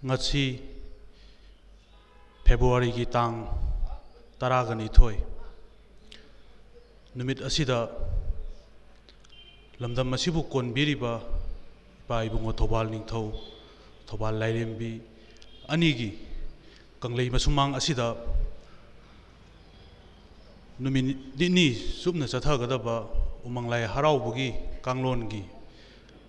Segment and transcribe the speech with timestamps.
[0.00, 0.44] ngachi
[2.46, 3.44] february gi tang
[4.40, 5.16] tara gani thoi
[7.16, 7.78] numit asida
[9.80, 11.20] lamdam masibu kon biri ba
[12.08, 13.20] pai bu ngo thobal ning tho
[14.08, 14.90] thobal lairem bi
[15.72, 16.10] ani gi
[17.00, 18.16] kanglei masumang asida
[20.80, 21.06] numin
[21.38, 21.66] dini
[22.02, 22.96] sumna chatha ga da ba
[23.44, 24.48] umanglai harau bu gi
[24.84, 25.28] kanglon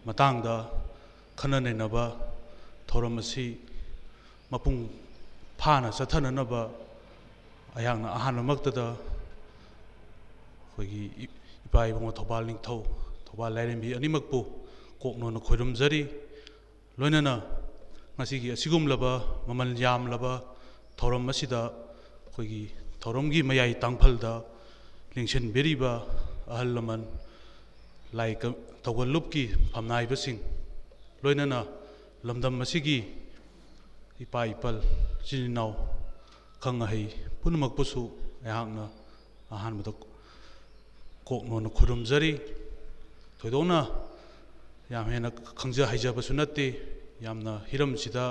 [0.05, 0.55] matang da
[1.39, 1.87] khana ne na
[2.90, 3.56] matangda khananenaba thoramasi
[4.50, 4.88] mapung
[5.58, 6.70] phana chathananaba
[7.76, 8.96] ayangna ahanmaktada
[10.78, 11.28] ꯑꯩꯈꯣꯏꯒꯤ
[11.66, 12.80] ꯏꯄꯥ ꯏꯕꯨꯡꯉꯣ ꯊꯧꯕꯥꯜ ꯅꯤꯡꯊꯧ
[13.26, 14.38] ꯊꯧꯕꯥꯜ ꯂꯥꯏꯔꯦꯝꯕꯤ ꯑꯅꯤꯃꯛꯄꯨ
[15.00, 16.02] ꯀꯣꯛꯅꯣꯅ ꯈꯣꯏꯔꯨꯝꯖꯔꯤ
[16.98, 17.42] ꯂꯣꯏꯅꯅ
[18.16, 20.42] ꯉꯁꯤꯒꯤ ꯑꯁꯤꯒꯨꯝꯂꯕ ꯃꯃꯜ ꯌꯥꯝꯂꯕ
[20.96, 22.70] ꯊꯧꯔꯝ ꯑꯁꯤꯗ ꯑꯩꯈꯣꯏꯒꯤ
[23.02, 24.44] ꯊꯧꯔꯝꯒꯤ ꯃꯌꯥꯏ ꯇꯥꯡꯐꯜꯗ
[25.14, 26.04] ꯂꯦꯡꯁꯤꯟꯕꯤꯔꯤꯕ
[26.48, 27.02] ꯑꯍꯜ ꯂꯃꯟ
[28.18, 28.36] ꯂꯥꯏ
[28.84, 30.38] ꯊꯧꯒꯜꯂꯨꯞꯀꯤ ꯐꯝꯅꯥꯏꯕꯁꯤꯡ
[31.22, 31.60] ꯂꯣꯏꯅꯅ
[32.23, 32.99] lamdam asigi
[34.23, 34.77] ipa ipal
[35.25, 35.71] chil nau
[36.63, 37.05] khang hei
[37.41, 38.03] punumak pusu
[38.45, 38.85] ehak na
[39.53, 39.97] ahan madak
[41.27, 42.33] kok no na khurum jari
[43.39, 43.79] thoidona
[44.93, 45.29] yam hena
[45.59, 46.65] khangja haija basu natte
[47.25, 48.25] yamna hiram sida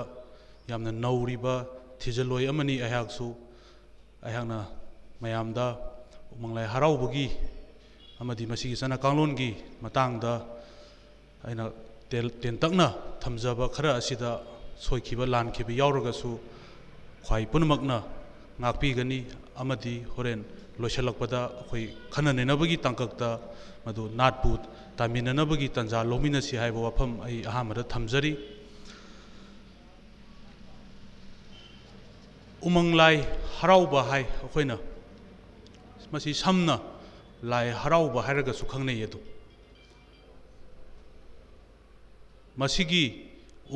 [0.69, 1.55] yamna nauri ba
[1.99, 3.27] thijaloi amani ahak su
[4.27, 4.59] ahak na
[5.21, 5.67] mayam da
[6.41, 7.27] manglai harau bagi
[8.19, 9.49] amadi masigi sana kanglon gi
[9.83, 10.33] matang da
[11.47, 11.63] aina
[12.10, 14.40] ꯇꯦꯟꯇꯛꯅ ꯊꯝꯖꯕ ꯈꯔ ꯑꯁꯤꯗ
[14.78, 16.38] ꯁꯣꯏꯈꯤꯕ ꯂꯥꯟꯈꯤꯕ ꯌꯥꯎꯔꯒꯁꯨ
[17.24, 18.02] ꯈ꯭ꯋꯥꯏ ꯄꯨꯝꯅꯃꯛꯅ
[18.60, 19.18] ꯉꯥꯛꯄꯤꯒꯅꯤ
[19.60, 20.44] ꯑꯃꯗꯤ ꯍꯣꯔꯦꯟ
[20.78, 23.40] ꯂꯣꯏꯁꯤꯜꯂꯛꯄꯗ ꯑꯩꯈꯣꯏ ꯈꯟꯅ ꯅꯩꯅꯕꯒꯤ ꯇꯥꯡꯀꯛꯇ
[23.84, 24.58] ꯃꯗꯨ ꯅꯥꯠꯄꯨ
[24.98, 28.32] ꯇꯥꯃꯤꯟꯅꯅꯕꯒꯤ ꯇꯥꯟꯖꯥ ꯂꯧꯃꯤꯟꯅꯁꯤ ꯍꯥꯏꯕ ꯋꯥꯐꯝ ꯑꯩ ꯑꯍꯥꯟꯕꯗ ꯊꯝꯖꯔꯤ
[32.62, 33.16] ꯎꯃꯪ ꯂꯥꯏ
[33.58, 34.76] ꯍꯔꯥꯎꯕ ꯍꯥꯏ ꯑꯩꯈꯣꯏꯅ
[36.12, 36.76] ꯃꯁꯤ ꯁꯝꯅ
[37.42, 39.18] ꯂꯥꯏ ꯍꯔꯥꯎꯕ ꯍꯥꯏꯔꯒꯁꯨ ꯈꯪꯅꯩ ꯑꯗꯨ
[42.56, 43.04] ꯃꯁꯤꯒꯤ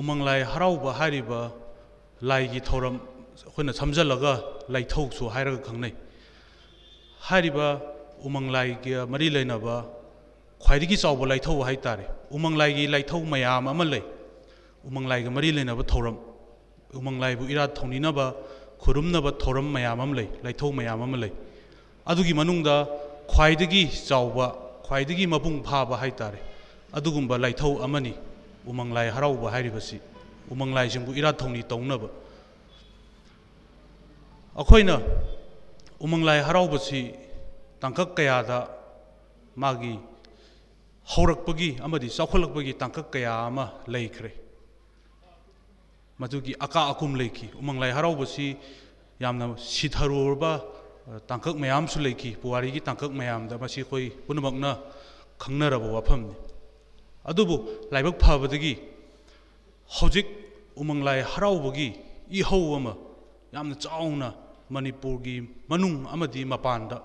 [0.00, 1.40] ꯎꯃꯪ ꯂꯥꯏ ꯍꯔꯥꯎꯕ ꯍꯥꯏꯔꯤꯕ
[2.30, 2.96] ꯂꯥꯏꯒꯤ ꯊꯧꯔꯝ
[3.44, 4.32] ꯑꯩꯈꯣꯏꯅ ꯁꯝꯖꯜꯂꯒ
[4.74, 5.94] ꯂꯩꯊꯧꯁꯨ ꯍꯥꯏꯔꯒ ꯈꯪꯅꯩ
[7.28, 7.68] ꯍꯥꯏꯔꯤꯕ
[8.26, 9.76] ꯎꯃꯪ ꯂꯥꯏꯒ ꯃꯔꯤ ꯂꯩꯅꯕ
[10.64, 14.04] ꯈ꯭ꯋꯥꯏꯗꯒꯤ ꯆꯥꯎꯕ ꯂꯥꯏꯊꯧ ꯍꯥꯏꯇꯥꯔꯦ ꯎꯃꯪ ꯂꯥꯏꯒꯤ ꯂꯥꯏꯊꯧ ꯃꯌꯥꯝ ꯑꯃ ꯂꯩ
[14.88, 16.16] ꯎꯃꯪ ꯂꯥꯏꯒ ꯃꯔꯤ ꯂꯩꯅꯕ ꯊꯧꯔꯝ
[16.98, 18.26] ꯎꯃꯪ ꯂꯥꯏꯕꯨ ꯏꯔꯥꯠ ꯊꯧꯅꯤꯅꯕ
[18.82, 21.32] ꯈꯨꯔꯨꯝꯅꯕ ꯊꯧꯔꯝ ꯃꯌꯥꯝ ꯑꯃ ꯂꯩ ꯂꯥꯏꯊꯧ ꯃꯌꯥꯝ ꯑꯃ ꯂꯩ
[22.10, 22.74] ꯑꯗꯨꯒꯤ ꯃꯅꯨꯡꯗ
[23.32, 24.46] ꯈ꯭ꯋꯥꯏꯗꯒꯤ ꯆꯥꯎꯕ
[24.86, 26.40] ꯈ꯭ꯋꯥꯏꯗꯒꯤ ꯃꯄꯨꯡ ꯐꯥꯕ ꯍꯥꯏꯇꯥꯔꯦ
[26.98, 28.14] ꯑꯗꯨꯒꯨꯝꯕ ꯂꯥꯏꯊꯧ ꯑꯃꯅꯤ
[28.66, 30.00] ꯎꯃꯪ ꯂꯥꯏ ꯍꯔꯥꯎꯕ ꯍꯥꯏꯔꯤꯕꯁꯤ
[30.50, 32.08] ꯎꯃꯪ ꯂꯥꯏꯁꯤꯡꯕꯨ ꯏꯔꯥꯠ ꯊꯧꯅꯤ ꯇꯧꯅꯕ
[34.56, 35.00] ꯑꯩꯈꯣꯏꯅ
[36.00, 37.14] ꯎꯃꯪ ꯂꯥꯏ ꯍꯔꯥꯎꯕꯁꯤ
[37.80, 38.68] ꯇꯥꯡꯀꯛ ꯀꯌꯥꯗ
[39.56, 39.98] ꯃꯥꯒꯤ
[41.12, 44.32] ꯍꯧꯔꯛꯄꯒꯤ ꯑꯃꯗꯤ ꯆꯥꯎꯈꯠꯂꯛꯄꯒꯤ ꯇꯥꯡꯀꯛ ꯀꯌꯥ ꯑꯃ ꯂꯩꯈ꯭ꯔꯦ
[46.20, 48.56] ꯃꯗꯨꯒꯤ ꯑꯀꯥ ꯑꯀꯨꯝ ꯂꯩꯈꯤ ꯎꯃꯪ ꯂꯥꯏ ꯍꯔꯥꯎꯕꯁꯤ
[49.20, 50.52] ꯌꯥꯝꯅ ꯁꯤꯊꯔꯨꯔꯕ
[51.26, 54.78] ꯇꯥꯡꯀꯛ ꯃꯌꯥꯝꯁꯨ ꯂꯩꯈꯤ ꯄꯨꯋꯥꯔꯤꯒꯤ ꯇꯥꯡꯀꯛ ꯃꯌꯥꯝꯗ ꯃꯁꯤ ꯑꯩꯈꯣꯏ ꯄꯨꯝꯅꯃꯛꯅ
[55.42, 56.34] ꯈꯪꯅꯔꯕ ꯋꯥꯐꯝꯅꯤ
[57.24, 57.56] ꯑꯗꯨꯕꯨ
[57.92, 58.78] ꯂꯥꯏꯕꯛ ꯐꯕꯗꯒꯤ
[59.96, 60.26] ꯍꯧꯖꯤꯛ
[60.76, 61.88] ꯎꯃꯪ ꯂꯥꯏ ꯍꯔꯥꯎꯕꯒꯤ
[62.30, 62.96] ꯏꯍꯧ ꯑꯃ
[63.52, 64.34] ꯌꯥꯝꯅ ꯆꯥꯎꯅ
[64.70, 67.02] ꯃꯅꯤꯄꯨꯔꯒꯤ ꯃꯅꯨꯡ ꯑꯃꯗꯤ ꯃꯄꯥꯟꯗ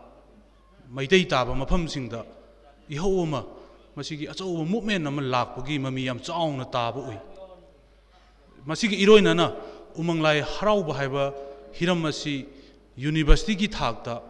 [0.95, 2.25] ꯃꯩꯇꯩ ꯇꯥꯕ ꯃꯐꯝꯁꯤꯡꯗ
[2.89, 3.41] ꯏꯍꯧ ꯑꯃ
[3.95, 7.17] ꯃꯁꯤꯒꯤ ꯑꯆꯧꯕ ꯃꯨꯞꯃꯦꯟ ꯑꯃ ꯂꯥꯛꯄꯒꯤ ꯃꯃꯤ ꯌꯥꯝ ꯆꯥꯎꯅ ꯇꯥꯕ ꯎꯏ
[8.65, 9.55] ꯃꯁꯤꯒꯤ ꯏꯔꯣꯏꯅꯅ
[9.97, 11.33] ꯎꯃꯪ ꯂꯥꯏ ꯍꯔꯥꯎꯕ ꯍꯥꯏꯕ
[11.73, 12.45] ꯍꯤꯔꯝ ꯑꯁꯤ
[12.97, 14.21] ꯌꯨꯅꯤꯚꯔꯁꯤꯇꯤꯒꯤ ꯊꯥꯛꯇ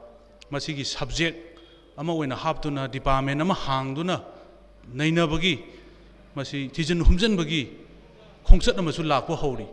[0.52, 1.36] ꯃꯁꯤꯒꯤ ꯁꯕꯖꯦꯛ
[1.98, 4.22] ꯑꯃ ꯑꯣꯏꯅ ꯍꯥꯞꯇꯨꯅ ꯗꯤꯄꯥꯔꯠꯃꯦꯟ ꯑꯃ ꯍꯥꯡꯗꯨꯅ
[4.94, 5.60] ꯅꯩꯅꯕꯒꯤ
[6.36, 7.64] ꯃꯁꯤ ꯊꯤꯖꯤꯟ ꯍꯨꯝꯖꯤꯟꯕꯒꯤ
[8.48, 9.68] ꯈꯣꯡꯆꯠ ꯑꯃꯁꯨ ꯂꯥꯛꯄ ꯍꯧꯔꯤ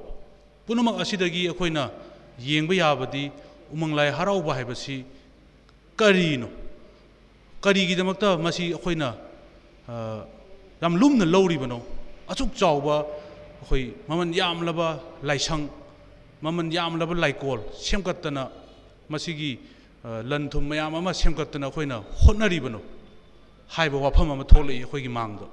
[0.66, 1.90] ꯄꯨꯝꯅꯃꯛ ꯑꯁꯤꯗꯒꯤ ꯑꯩꯈꯣꯏꯅ
[2.38, 3.30] ꯌꯦꯡꯕ ꯌꯥꯕꯗꯤ
[3.74, 5.04] ꯎꯃꯪ ꯂꯥꯏ ꯍꯔꯥꯎꯕ ꯍꯥꯏꯕꯁꯤ
[5.96, 6.48] ꯀꯔꯤꯅꯣ
[7.64, 9.08] ꯀꯔꯤꯒꯤꯗꯃꯛꯇ ꯃꯁꯤ ꯑꯩꯈꯣꯏꯅ
[10.82, 11.78] ꯌꯥꯝ ꯂꯨꯝꯅ ꯂꯧꯔꯤꯕꯅꯣ
[12.32, 12.96] ꯑꯁꯨꯛ ꯆꯥꯎꯕ
[13.60, 14.88] ꯑꯩꯈꯣꯏ ꯃꯃꯜ ꯌꯥꯝꯂꯕ
[15.22, 15.68] ꯂꯥꯏꯁꯪ
[16.42, 18.50] ꯃꯃꯜ ꯌꯥꯝꯂꯕ ꯂꯥꯏꯀꯣꯜ ꯁꯦꯝꯒꯠꯇꯅ
[19.12, 19.58] ꯃꯁꯤꯒꯤ
[20.30, 22.80] ꯂꯟ ꯊꯨꯝ ꯃꯌꯥꯝ ꯑꯃ ꯁꯦꯝꯒꯠꯇꯅ ꯑꯩꯈꯣꯏꯅ ꯍꯣꯠꯅꯔꯤꯕꯅꯣ
[23.74, 25.46] ꯍꯥꯏꯕ ꯋꯥꯐꯝ ꯑꯃ ꯊꯣꯛꯂꯛꯏ ꯑꯩꯈꯣꯏꯒꯤ ꯃꯥꯡꯗ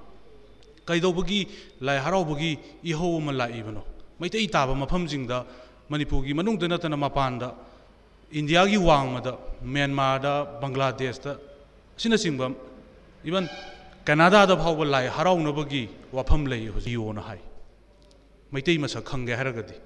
[0.87, 1.47] ꯀꯩꯗꯧꯕꯒꯤ
[1.81, 2.51] ꯂꯥꯏ ꯍꯔꯥꯎꯕꯒꯤ
[2.83, 3.83] ꯏꯍꯧ ꯑꯃ ꯂꯥꯛꯏꯕꯅꯣ
[4.19, 5.45] ꯃꯩꯇꯩ ꯇꯥꯕ ꯃꯐꯝꯁꯤꯡꯗ
[5.89, 7.49] ꯃꯅꯤꯄꯨꯔꯒꯤ ꯃꯅꯨꯡꯗ ꯅꯠꯇꯅ ꯃꯄꯥꯟꯗ
[8.39, 11.31] ꯏꯟꯗꯤꯌꯥꯒꯤ ꯋꯥꯡꯃꯗ ꯃ꯭ꯌꯥꯟꯃꯥꯔꯗ ꯕꯪꯒ꯭ꯂꯥꯗꯦꯁꯇ
[11.97, 12.47] ꯑꯁꯤꯅꯆꯤꯡꯕ
[13.25, 13.45] ꯏꯚꯟ
[14.05, 17.39] ꯀꯅꯥꯗꯥꯗ ꯐꯥꯎꯕ ꯂꯥꯏ ꯍꯔꯥꯎꯅꯕꯒꯤ ꯋꯥꯐꯝ ꯂꯩ ꯍꯧꯖꯤꯛ ꯌꯣꯅ ꯍꯥꯏ
[18.53, 19.77] ꯃꯩꯇꯩ ꯃꯁꯛ ꯈꯪꯒꯦ ꯍꯥꯏꯔꯒꯗꯤ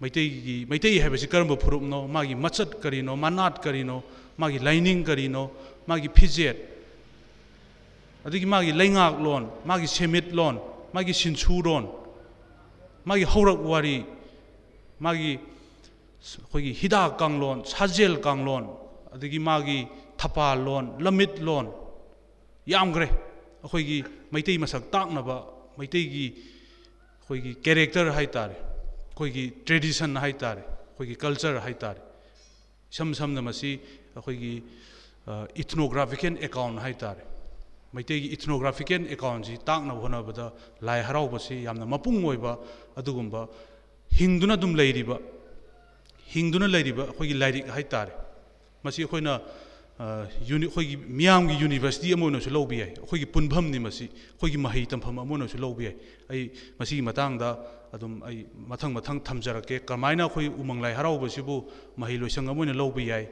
[0.00, 4.02] ꯃꯩꯇꯩꯒꯤ ꯃꯩꯇꯩ ꯍꯥꯏꯕꯁꯤ ꯀꯔꯝꯕ ꯐꯨꯔꯨꯞꯅꯣ ꯃꯥꯒꯤ ꯃꯆꯠ ꯀꯔꯤꯅꯣ ꯃꯅꯥꯠ ꯀꯔꯤꯅೋ
[4.38, 5.50] ꯃꯥꯒꯤ ꯂꯥꯏꯅꯤꯡ ꯀꯔꯤꯅꯣ
[5.86, 6.56] ꯃꯥꯒꯤ ꯐꯤꯖꯦꯠ
[8.25, 10.55] अदि मागी लेंगाक लोन मागी सेमित लोन
[10.95, 11.83] मागी सिंसु लोन
[13.07, 13.97] मागी हौरक वारी
[14.99, 15.31] मागी
[16.51, 18.63] खोगी हिदा कांगलोन साजेल कांगलोन
[19.15, 19.79] अदि मागी
[20.19, 21.65] थपा लोन लमित लोन
[22.67, 23.07] यामग्रे
[23.65, 23.97] अखोगी
[24.33, 25.29] मैते मसक ताकनब
[25.79, 26.27] मैतेगी
[27.29, 28.57] खोगी कैरेक्टर है तारे
[29.17, 30.63] खोगी ट्रेडिशन है तारे
[30.97, 32.01] खोगी कल्चर है तारे
[32.91, 33.71] सम समन मसी
[36.97, 37.28] है
[37.94, 40.46] ꯃꯩꯇꯩꯒꯤ ꯏꯊꯅꯣꯒ꯭ꯔꯥꯐꯤꯀꯦꯜ ꯑꯦꯀꯥꯎꯟꯁꯤ ꯇꯥꯛꯅꯕ ꯍꯣꯠꯅꯕꯗ
[40.82, 42.58] ꯂꯥꯏ ꯍꯔꯥꯎꯕꯁꯤ ꯌꯥꯝꯅ ꯃꯄꯨꯡ ꯑꯣꯏꯕ
[43.00, 43.48] ꯑꯗꯨꯒꯨꯝꯕ
[44.18, 45.18] ꯍꯤꯡꯗꯨꯅ ꯑꯗꯨꯝ ꯂꯩꯔꯤꯕ
[46.34, 48.12] ꯍꯤꯡꯗꯨꯅ ꯂꯩꯔꯤꯕ ꯑꯩꯈꯣꯏꯒꯤ ꯂꯥꯏꯔꯤꯛ ꯍꯥꯏꯇꯥꯔꯦ
[48.84, 49.40] ꯃꯁꯤ ꯑꯩꯈꯣꯏꯅ
[50.00, 55.58] ꯑꯩꯈꯣꯏꯒꯤ ꯃꯤꯌꯥꯝꯒꯤ ꯌꯨꯅꯤꯚꯔꯁꯤꯇꯤ ꯑꯃ ꯑꯣꯏꯅꯁꯨ ꯂꯧꯕ ꯌꯥꯏ ꯑꯩꯈꯣꯏꯒꯤ ꯄꯨꯟꯐꯝꯅꯤ ꯃꯁꯤ ꯑꯩꯈꯣꯏꯒꯤ ꯃꯍꯩ ꯇꯝꯐꯝ ꯑꯃ ꯑꯣꯏꯅꯁꯨ
[55.58, 55.96] ꯂꯧꯕ ꯌꯥꯏ
[56.30, 57.58] ꯑꯩ ꯃꯁꯤꯒꯤ ꯃꯇꯥꯡꯗ
[57.94, 61.56] ꯑꯗꯨꯝ ꯑꯩ ꯃꯊꯪ ꯃꯊꯪ ꯊꯝꯖꯔꯛꯀꯦ ꯀꯃꯥꯏꯅ ꯑꯩꯈꯣꯏ ꯎꯃꯪ ꯂꯥꯏ ꯍꯔꯥꯎꯕꯁꯤꯕꯨ
[61.96, 63.28] ꯃꯍꯩ ꯂꯣꯏꯁꯪ ꯑꯃ ꯑꯣꯏꯅ ꯂꯧꯕ ꯌꯥꯏ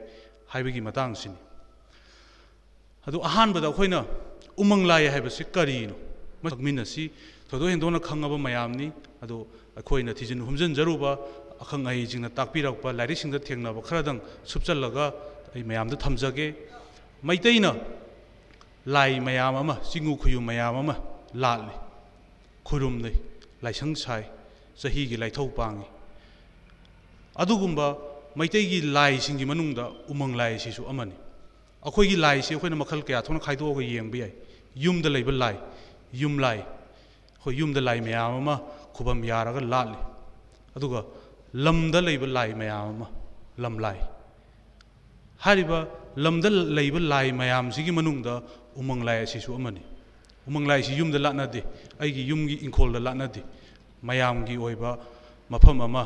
[0.53, 1.35] ꯍꯥꯏꯕꯒꯤ ꯃꯇꯥꯡꯁꯤꯅꯤ
[3.07, 4.05] ꯑꯗꯨ ꯑꯍꯥꯟꯕꯗ ꯑꯩꯈꯣꯏꯅ
[4.57, 5.95] ꯎꯃꯪ ꯂꯥꯏ ꯍꯥꯏꯕꯁꯤ ꯀꯔꯤꯅꯣ
[6.59, 7.11] ꯃꯤꯟꯅꯁꯤ
[7.49, 11.17] ꯊꯣꯏꯗꯣꯛ ꯍꯦꯟꯗꯣꯛꯅ ꯈꯪꯉꯕ ꯃꯌꯥꯝꯅꯤ ꯑꯗꯣ ꯑꯩꯈꯣꯏꯅ ꯊꯤꯖꯤꯟ ꯍꯨꯝꯖꯤꯟꯖꯔꯨꯕ
[11.63, 15.05] ꯑꯈꯪ ꯑꯍꯩꯁꯤꯡꯅ ꯇꯥꯛꯄꯤꯔꯛꯄ ꯂꯥꯏꯔꯤꯛꯁꯤꯡꯗ ꯊꯦꯡꯅꯕ ꯈꯔꯗꯪ ꯁꯨꯞꯆꯜꯂꯒ
[15.55, 16.47] ꯑꯩ ꯃꯌꯥꯝꯗ ꯊꯝꯖꯒꯦ
[17.23, 17.71] ꯃꯩꯇꯩꯅ
[18.85, 20.95] ꯂꯥꯏ ꯃꯌꯥꯝ ꯑꯃ ꯆꯤꯡꯉꯨ ꯈꯨꯌꯨꯝ ꯃꯌꯥꯝ ꯑꯃ
[21.33, 21.75] ꯂꯥꯠꯂꯤ
[22.67, 23.15] ꯈꯨꯔꯨꯝꯅꯩ
[23.63, 24.23] ꯂꯥꯏꯁꯪ ꯁꯥꯏ
[24.81, 25.87] ꯆꯍꯤꯒꯤ ꯂꯥꯏꯊꯧ ꯄꯥꯡꯉꯤ
[27.35, 27.87] ꯑꯗꯨꯒꯨꯝꯕ
[28.35, 31.15] ꯃꯩꯇꯩꯒꯤ ꯂꯥꯏꯁꯤꯡꯒꯤ ꯃꯅꯨꯡꯗ ꯎꯃꯪ ꯂꯥꯏ ꯑꯁꯤꯁꯨ ꯑꯃꯅꯤ
[31.85, 34.33] ꯑꯩꯈꯣꯏꯒꯤ ꯂꯥꯏꯁꯤ ꯑꯩꯈꯣꯏꯅ ꯃꯈꯜ ꯀꯌꯥ ꯊꯣꯛꯅ ꯈꯥꯏꯗꯣꯛꯑꯒ ꯌꯦꯡꯕ ꯌꯥꯏ
[34.77, 35.55] ꯌꯨꯝꯗ ꯂꯩꯕ ꯂꯥꯏ
[36.21, 38.55] ꯌꯨꯝ ꯂꯥꯏ ꯑꯩꯈꯣꯏ ꯌꯨꯝꯗ ꯂꯥꯏ ꯃꯌꯥꯝ ꯑꯃ
[38.95, 39.99] ꯈꯨꯕꯝ ꯌꯥꯔꯒ ꯂꯥꯠꯂꯤ
[40.75, 40.99] ꯑꯗꯨꯒ
[41.65, 43.07] ꯂꯝꯗ ꯂꯩꯕ ꯂꯥꯏ ꯃꯌꯥꯝ ꯑꯃ
[43.63, 43.99] ꯂꯝ ꯂꯥꯏ
[45.43, 45.79] ꯍꯥꯏꯔꯤꯕ
[46.23, 48.33] ꯂꯝꯗ ꯂꯩꯕ ꯂꯥꯏ ꯃꯌꯥꯝꯁꯤꯒꯤ ꯃꯅꯨꯡꯗ
[48.79, 49.81] ꯎꯃꯪ ꯂꯥꯏ ꯑꯁꯤꯁꯨ ꯑꯃꯅꯤ
[50.47, 51.63] ꯎꯃꯪ ꯂꯥꯏꯁꯤ ꯌꯨꯝꯗ ꯂꯥꯠꯅꯗꯦ
[51.99, 53.41] ꯑꯩꯒꯤ ꯌꯨꯝꯒꯤ ꯏꯪꯈꯣꯜꯗ ꯂꯥꯠꯅꯗꯦ
[54.03, 54.99] ꯃꯌꯥꯝꯒꯤ ꯑꯣꯏꯕ
[55.49, 56.03] ꯃꯐꯝ ꯑꯃ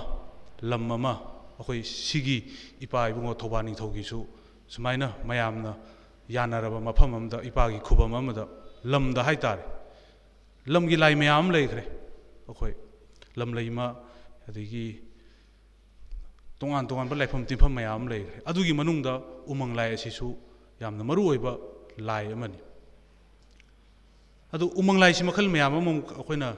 [0.62, 1.14] ꯂꯝ ꯑꯃ
[1.60, 2.46] ꯑꯩꯈꯣꯏ ꯁꯤꯒꯤ
[2.80, 4.28] ꯏꯄꯥ ꯏꯕꯨꯡꯉꯣ ꯊꯧꯕꯥꯜ ꯅꯤꯡꯊꯧꯒꯤꯁꯨ
[4.68, 5.76] ꯁꯨꯃꯥꯏꯅ ꯃꯌꯥꯝꯅ
[6.30, 8.48] ꯌꯥꯅꯔꯕ ꯃꯐꯝ ꯑꯃꯗ ꯏꯄꯥꯒꯤ ꯈꯨꯕꯝ ꯑꯃꯗ
[8.94, 9.64] ꯂꯝꯗ ꯍꯥꯏꯇꯥꯔꯦ
[10.74, 11.84] ꯂꯝꯒꯤ ꯂꯥꯏ ꯃꯌꯥꯝ ꯑꯃ ꯂꯩꯈ꯭ꯔꯦ
[12.50, 12.74] ꯑꯩꯈꯣꯏ
[13.40, 13.86] ꯂꯝꯂꯩꯃ
[14.50, 14.86] ꯑꯗꯒꯤ
[16.60, 19.14] ꯇꯣꯉꯥꯟ ꯇꯣꯉꯥꯟꯕ ꯂꯥꯏꯐꯝ ꯇꯤꯟꯐꯝ ꯃꯌꯥꯝ ꯑꯃ ꯂꯩꯈ꯭ꯔꯦ ꯑꯗꯨꯒꯤ ꯃꯅꯨꯡꯗ
[19.54, 20.30] ꯎꯃꯪ ꯂꯥꯏ ꯑꯁꯤꯁꯨ
[20.84, 21.54] ꯌꯥꯝꯅ ꯃꯔꯨ ꯑꯣꯏꯕ
[22.10, 22.60] ꯂꯥꯏ ꯑꯃꯅꯤ
[24.56, 26.50] ꯑꯗꯨ ꯎꯃꯪ ꯂꯥꯏꯁꯤ ꯃꯈꯜ ꯃꯌꯥꯝ ꯑꯃꯃꯨꯛ ꯑꯩꯈꯣꯏꯅ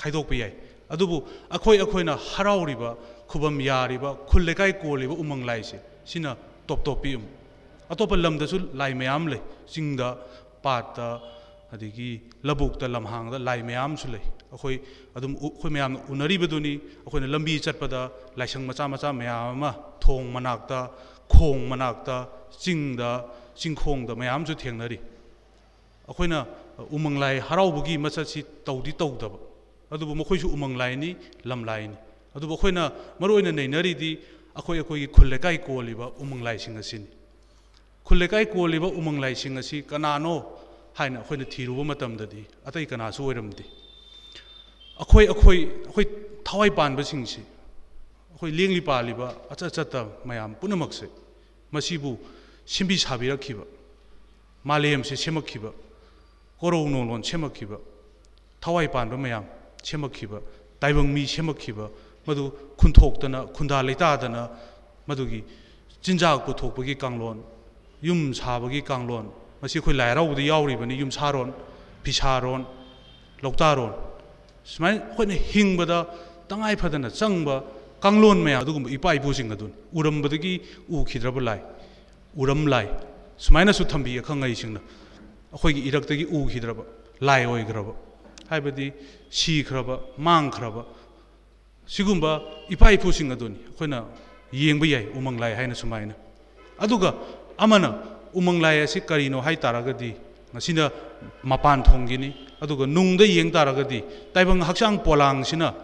[0.00, 0.52] ꯈꯥꯏꯗꯣꯛꯄ ꯌꯥꯏ
[0.94, 1.16] ꯑꯗꯨꯕꯨ
[1.54, 2.90] ꯑꯩꯈꯣꯏ ꯑꯩꯈꯣꯏꯅ ꯍꯔꯥꯎꯔꯤꯕ
[3.30, 5.78] ꯈꯨꯕꯝ ꯌꯥꯔꯤꯕ ꯈꯨꯜ ꯂꯩꯀꯥꯏ ꯀꯣꯜꯂꯤꯕ ꯎꯃꯪ ꯂꯥꯏꯁꯦ
[6.10, 6.30] ꯁꯤꯅ
[6.68, 7.32] ꯇꯣꯞ ꯇꯣꯞꯄꯤ ꯑꯃꯨꯛ
[7.92, 9.40] ꯑꯇꯣꯞꯄ ꯂꯝꯗꯁꯨ ꯂꯥꯏ ꯃꯌꯥꯝ ꯂꯩ
[9.72, 10.08] ꯆꯤꯡꯗ
[10.64, 11.08] ꯄꯥꯠꯇ
[11.72, 12.10] ꯑꯗꯒꯤ
[12.48, 14.76] ꯂꯧꯕꯨꯛꯇ ꯂꯝꯍꯥꯡꯗ ꯂꯥꯏ ꯃꯌꯥꯝꯁꯨ ꯂꯩ ꯑꯩꯈꯣꯏ
[15.16, 16.72] ꯑꯗꯨꯝ ꯑꯩꯈꯣꯏ ꯃꯌꯥꯝꯅ ꯎꯅꯔꯤꯕꯗꯨꯅꯤ
[17.04, 18.00] ꯑꯩꯈꯣꯏꯅ ꯂꯝꯕꯤ ꯆꯠꯄꯗ
[18.40, 19.70] ꯂꯥꯏꯁꯪ ꯃꯆꯥ ꯃꯆꯥ ꯃꯌꯥꯝ ꯑꯃ
[20.04, 20.78] ꯊꯣꯡ ꯃꯅꯥꯛꯇ
[21.34, 22.16] ꯈꯣꯡ ꯃꯅꯥꯛꯇ
[22.62, 23.10] ꯆꯤꯡꯗ
[23.60, 24.98] ꯆꯤꯡꯈꯣꯡꯗ ꯃꯌꯥꯝꯁꯨ ꯊꯦꯡꯅꯔꯤ
[26.08, 26.38] ꯑꯩꯈꯣꯏꯅ
[26.96, 29.38] ꯎꯃꯪ ꯂꯥꯏ ꯍꯔꯥꯎꯕꯒꯤ ꯃꯆꯠꯁꯤ ꯇꯧꯗꯤ ꯇꯧꯗꯕ
[29.94, 31.10] ꯑꯗꯨꯕꯨ ꯃꯈꯣꯏꯁꯨ ꯎꯃꯪ ꯂꯥꯏꯅꯤ
[31.50, 31.96] ꯂꯝ ꯂꯥꯏꯅꯤ
[32.36, 32.84] ꯑꯗꯨꯕꯨ ꯑꯩꯈꯣꯏꯅ
[33.20, 34.10] ꯃꯔꯨꯑꯣꯏꯅ ꯅꯩꯅꯔꯤꯗꯤ
[34.56, 37.08] ꯑꯩꯈꯣꯏ ꯑꯩꯈꯣꯏꯒꯤ ꯈꯨꯜ ꯂꯩꯀꯥꯏ ꯀꯣꯜꯂꯤꯕ ꯎꯃꯪ ꯂꯥꯏꯁꯤꯡ ꯑꯁꯤꯅꯤ
[38.07, 40.27] คุณเลกายกลัวเลยว่าอุโมงไหลสิงห์สิกนาโน
[40.95, 43.65] ให้นะคุณทีรู้ว่ามาทำได้ดีอัตยกันาช่วยรำดี
[44.99, 46.05] อะคุยอะคุยอะคุย
[46.47, 47.41] ทวายปานบสิงห์สิ
[48.31, 51.07] อคุยเลี้ยงลีปาลีบ่อาจจะจัตตามไม่ยามปุ่นมักสิ
[51.73, 52.11] มาสิบู
[52.71, 53.59] ชิมบิชาบีรักขีบ
[54.69, 55.65] มาเลียมสิเชมักขีบ
[56.59, 57.71] กโรงนลนเชมักขีบ
[58.63, 59.45] ทวายปานบ่ไม่ยาม
[59.83, 60.33] เชมักขีบ
[60.79, 61.79] ไตบังมีเชมักขีบ
[62.25, 62.43] มาดู
[62.79, 64.43] คุณทกตนะคุณดาลิตาตนะ
[65.07, 65.39] มาดูกี
[66.03, 67.37] จินจากุทกบกีกังลอน
[68.02, 69.26] ꯌꯨꯝ ꯁꯥꯕꯒꯤ ꯀꯥꯡꯂꯣꯟ
[69.62, 71.52] ꯃꯁꯤ ꯑꯩꯈꯣꯏ ꯂꯥꯏ ꯍꯔꯥꯎꯕꯗ ꯌꯥꯎꯔꯤꯕꯅꯤ ꯌꯨꯝ ꯁꯥꯔꯣꯟ
[72.04, 72.62] ꯐꯤꯁꯥꯔꯣꯟ
[73.42, 73.92] ꯂꯧꯇꯥꯔꯣꯟ
[74.64, 75.98] ꯁꯨꯃꯥꯏꯅ ꯑꯩꯈꯣꯏꯅ ꯍꯤꯡꯕꯗ
[76.50, 77.56] ꯇꯉꯥꯏ ꯐꯗꯅ ꯆꯪꯕ
[78.04, 80.54] ꯀꯥꯡꯂꯣꯟ ꯃꯌꯥꯝ ꯑꯗꯨꯒꯨꯝꯕ ꯏꯄꯥ ꯏꯄꯨꯁꯤꯡ ꯑꯗꯨꯅꯤ ꯎꯔꯝꯕꯗꯒꯤ
[80.90, 81.60] ꯎꯈꯤꯗ꯭ꯔꯕ ꯂꯥꯏ
[82.42, 82.86] ꯎꯔꯝ ꯂꯥꯏ
[83.46, 84.80] ꯁꯨꯃꯥꯏꯅꯁꯨ ꯊꯝꯕꯤ ꯑꯈꯪ ꯑꯍꯩꯁꯤꯡꯅ
[85.52, 86.84] ꯑꯩꯈꯣꯏꯒꯤ ꯏꯔꯛꯇꯒꯤ ꯎꯈꯤꯗ꯭ꯔꯕ
[87.28, 87.92] ꯂꯥꯏ ꯑꯣꯏꯈ꯭ꯔꯕ
[88.50, 88.86] ꯍꯥꯏꯕꯗꯤ
[89.40, 89.94] ꯁꯤꯈ꯭ꯔꯕ
[90.26, 90.82] ꯃꯥꯡꯈ꯭ꯔꯕ
[91.94, 92.30] ꯁꯤꯒꯨꯝꯕ
[92.74, 93.98] ꯏꯄꯥ ꯏꯄꯨꯁꯤꯡ ꯑꯗꯨꯅꯤ ꯑꯩꯈꯣꯏꯅ
[94.52, 96.14] ꯌꯦꯡꯕ ꯌꯥꯏ ꯎꯃꯪ ꯂꯥꯏ ꯍꯥꯏꯅ ꯁꯨꯃꯥꯏꯅ
[96.78, 97.10] ꯑꯗꯨꯒ
[97.58, 97.90] ꯑꯃꯅ
[98.34, 100.14] ꯎꯃꯪ ꯂꯥꯏ ꯑꯁꯤ ꯀꯔꯤꯅꯣ ꯍꯥꯏ ꯇꯥꯔꯒꯗꯤ
[100.52, 100.90] ꯉꯁꯤꯅ
[101.42, 102.30] ꯃꯄꯥꯟ ꯊꯣꯡꯒꯤꯅꯤ
[102.62, 104.02] ꯑꯗꯨꯒ ꯅꯨꯡꯗ ꯌꯦꯡ ꯇꯥꯔꯒꯗꯤ
[104.34, 105.74] ꯇꯥꯏꯕꯪ ꯍꯛꯆꯥꯡ ꯄꯣꯂꯥꯡꯁꯤꯅ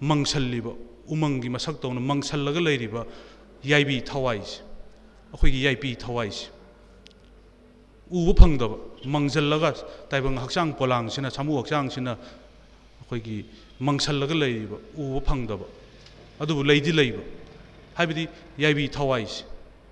[0.00, 0.72] ꯃꯪꯁꯜꯂꯤꯕ
[1.08, 3.06] ꯎꯃꯪꯒꯤ ꯃꯁꯛ ꯇꯧꯅ ꯃꯪꯁꯜꯂꯒ ꯂꯩꯔꯤꯕ
[3.64, 4.62] ꯌꯥꯏꯕꯤ ꯊꯋꯥꯏꯁꯦ
[5.32, 6.50] ꯑꯩꯈꯣꯏꯒꯤ ꯌꯥꯏꯕꯤ ꯊꯋꯥꯏꯁꯦ
[8.10, 9.72] ꯎꯕ ꯐꯪꯗꯕ ꯃꯪꯁꯜꯂꯒ
[10.10, 12.12] ꯇꯥꯏꯕꯪ ꯍꯛꯆꯥꯡ ꯄꯣꯂꯥꯡꯁꯤꯅ ꯁꯥꯃꯨ ꯍꯛꯆꯥꯡꯁꯤꯅ
[13.00, 13.38] ꯑꯩꯈꯣꯏꯒꯤ
[13.80, 15.66] ꯃꯪꯁꯜꯂꯒ ꯂꯩꯔꯤꯕ ꯎꯕ ꯐꯪꯗꯕ
[16.42, 17.22] ꯑꯗꯨꯕꯨ ꯂꯩꯗꯤ ꯂꯩꯕ
[17.98, 19.44] ꯍꯥꯏꯕꯗꯤ ꯌꯥꯏꯕꯤ ꯊꯋꯥꯏꯁꯦ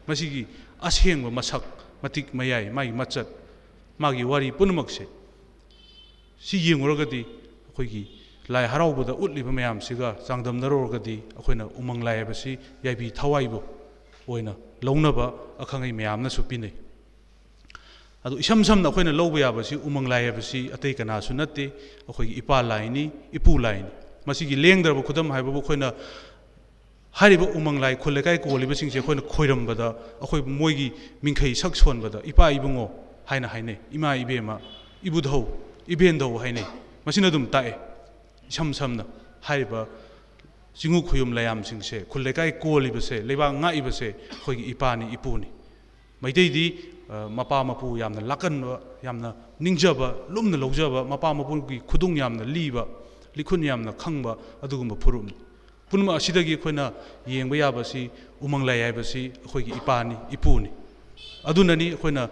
[0.08, 0.46] ꯃꯁꯤꯒꯤ
[0.84, 1.62] ꯑꯁꯦꯡꯕ ꯃꯁꯛ
[2.02, 3.26] ꯃꯇꯤꯛ ꯃꯌꯥꯏ ꯃꯥꯒꯤ ꯃꯆꯠ
[3.98, 5.04] ꯃꯥꯒꯤ ꯋꯥꯔꯤ ꯄꯨꯝꯅꯃꯛꯁꯦ
[6.40, 8.02] ꯁꯤ ꯌꯦꯡꯉꯨꯔꯒꯗꯤ ꯑꯩꯈꯣꯏꯒꯤ
[8.48, 13.60] ꯂꯥꯏ ꯍꯔꯥꯎꯕꯗ ꯎꯠꯂꯤꯕ ꯃꯌꯥꯝꯁꯤꯒ ꯆꯥꯡꯗꯝꯅꯔꯨꯔꯒꯗꯤ ꯑꯩꯈꯣꯏꯅ ꯎꯃꯪ ꯂꯥꯏ ꯍꯥꯏꯕꯁꯤ ꯌꯥꯏꯕꯤ ꯊꯋꯥꯏꯕꯨ
[14.28, 15.26] ꯑꯣꯏꯅ ꯂꯧꯅꯕ
[15.62, 16.72] ꯑꯈꯪ ꯑꯍꯩ ꯃꯌꯥꯝꯅꯁꯨ ꯄꯤꯅꯩ
[18.24, 21.64] ꯑꯗꯨ ꯏꯁꯝ ꯁꯝꯅ ꯑꯩꯈꯣꯏꯅ ꯂꯧꯕ ꯌꯥꯕꯁꯤ ꯎꯃꯪ ꯂꯥꯏ ꯍꯥꯏꯕꯁꯤ ꯑꯇꯩ ꯀꯅꯥꯁꯨ ꯅꯠꯇꯦ
[22.08, 23.04] ꯑꯩꯈꯣꯏꯒꯤ ꯏꯄꯥ ꯂꯥꯏꯅꯤ
[23.38, 23.90] ꯏꯄꯨ ꯂꯥꯏꯅꯤ
[24.26, 25.88] ꯃꯁꯤꯒꯤ ꯂꯦꯡꯗ꯭ꯔꯕ ꯈꯨꯗꯝ ꯍꯥꯏꯕꯕꯨ ꯑꯩꯈꯣꯏꯅ
[27.14, 32.86] ꯍꯥꯏꯔꯤꯕ ꯎꯃꯪ ꯂꯥꯏ ꯈꯨꯜ ꯂꯩꯀꯥꯏ ꯀꯣꯜꯂꯤꯕꯁꯤꯡꯁꯦ ꯑꯩꯈꯣꯏꯅ ꯈꯣꯏꯔꯝꯕꯗ ꯑꯩꯈꯣꯏ ꯃꯣꯏꯒꯤ ꯃꯤꯡꯈꯩ ꯁꯛ ꯁꯣꯟꯕꯗ ꯏꯄꯥ ꯏꯕꯨꯡꯉꯣ
[33.30, 34.60] ꯍꯥꯏꯅ ꯍꯥꯏꯅꯩ ꯏꯃꯥ ꯏꯕꯦꯝꯃ
[35.02, 35.44] ꯏꯕꯨꯙꯧ
[35.88, 36.66] ꯏꯕꯦꯟꯙꯧ ꯍꯥꯏꯅꯩ
[37.06, 37.74] ꯃꯁꯤꯅ ꯑꯗꯨꯝ ꯇꯥꯛꯑꯦ
[38.48, 39.04] ꯏꯁꯝ ꯁꯝꯅ
[39.48, 39.86] ꯍꯥꯏꯔꯤꯕ
[40.74, 45.48] ꯆꯤꯡꯉꯨ ꯈꯨꯌꯨꯝ ꯂꯥꯏꯌꯥꯝꯁꯤꯡꯁꯦ ꯈꯨꯜ ꯂꯩꯀꯥꯏ ꯀꯣꯜꯂꯤꯕꯁꯦ ꯂꯩꯕꯥꯛ ꯉꯥꯛꯏꯕꯁꯦ ꯑꯩꯈꯣꯏꯒꯤ ꯏꯄꯥꯅꯤ ꯏꯄꯨꯅꯤ
[46.22, 46.64] ꯃꯩꯇꯩꯗꯤ
[47.36, 52.86] ꯃꯄꯥ ꯃꯄꯨ ꯌꯥꯝꯅ ꯂꯥꯛꯀꯟꯕ ꯌꯥꯝꯅ ꯅꯤꯡꯖꯕ ꯂꯨꯝꯅ ꯂꯧꯖꯕ ꯃꯄꯥ ꯃꯄꯨꯒꯤ ꯈꯨꯗꯨꯡ ꯌꯥꯝꯅ ꯂꯤꯕ
[53.34, 55.34] ꯂꯤꯈꯨꯟ ꯌꯥꯝꯅ ꯈꯪꯕ ꯑꯗꯨꯒꯨꯝꯕ ꯐꯨꯔꯨꯞꯅꯤ
[55.94, 56.92] ꯄꯨꯝꯅꯃꯛ ꯑꯁꯤꯗꯒꯤ ꯑꯩꯈꯣꯏꯅ
[57.26, 58.10] ꯌꯦꯡꯕ ꯌꯥꯕꯁꯤ
[58.40, 60.70] ꯎꯃꯪ ꯂꯥꯏ ꯍꯥꯏꯕꯁꯤ ꯑꯩꯈꯣꯏꯒꯤ ꯏꯄꯥꯅꯤ ꯏꯄꯨꯅꯤ
[61.44, 62.28] ꯑꯗꯨꯅꯅꯤ ꯑꯩꯈꯣꯏꯅ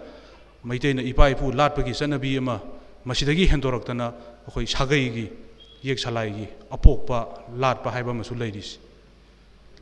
[0.65, 2.61] ꯃꯩꯇꯩꯅ ꯏꯄꯥ ꯏꯄꯨ ꯂꯥꯠꯄꯒꯤ ꯆꯠꯅꯕꯤ ꯑꯃ
[3.05, 4.07] ꯃꯁꯤꯗꯒꯤ ꯍꯦꯟꯗꯣꯔꯛꯇꯅ
[4.47, 5.27] ꯑꯩꯈꯣꯏ ꯁꯥꯒꯩꯒꯤ
[5.83, 7.19] ꯌꯦꯛ ꯁꯂꯥꯏꯒꯤ ꯑꯄꯣꯛꯄ
[7.59, 8.79] ꯂꯥꯠꯄ ꯍꯥꯏꯕ ꯑꯃꯁꯨ ꯂꯩꯔꯤꯁꯤ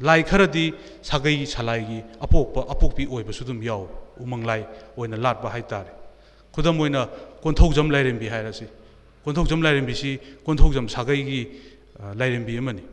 [0.01, 3.89] ꯂꯥꯏ ꯈꯔꯗꯤ ꯁꯥꯒꯩ ꯁꯂꯥꯏꯒꯤ ꯑꯄꯣꯛꯄ ꯑꯄꯣꯛꯄꯤ ꯑꯣꯏꯕꯁꯨ ꯑꯗꯨꯝ ꯌꯥꯎꯏ
[4.21, 4.63] ꯎꯃꯪ ꯂꯥꯏ
[4.97, 5.93] ꯑꯣꯏꯅ ꯂꯥꯠꯄ ꯍꯥꯏꯇꯥꯔꯦ
[6.53, 7.09] ꯈꯨꯗꯝ ꯑꯣꯏꯅ
[7.45, 8.67] ꯀꯣꯟꯊꯧꯖꯝ ꯂꯥꯏꯔꯦꯝꯕꯤ ꯍꯥꯏꯔꯁꯤ
[9.25, 11.41] ꯀꯣꯟꯊꯧꯖꯝ ꯂꯥꯏꯔꯦꯝꯕꯤꯁꯤ ꯀꯣꯟꯊꯧꯖꯝ ꯁꯥꯒꯩꯒꯤ
[12.21, 12.85] ꯂꯥꯏꯔꯦꯝꯕꯤ ꯑꯃꯅꯤ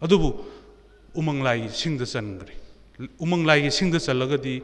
[0.00, 0.44] adubu
[1.12, 2.54] 우멍라이 싱드 선 그래
[3.18, 4.62] 우멍라이 싱드 살러가디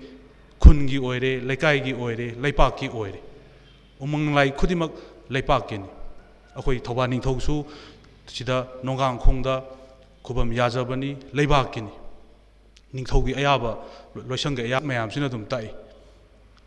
[0.58, 3.20] 군기 오이레 레카이기 오이레 레파키 오이레
[3.98, 5.84] 우멍라이 쿠디막 레파키니
[6.54, 7.66] 아코이 토바니 토수
[8.26, 9.64] 지다 농강 콩다
[10.22, 11.88] 고범 야자바니 레바키니
[12.94, 13.78] 닝토기 아야바
[14.14, 15.70] 로샹게 야 매암시나 좀 따이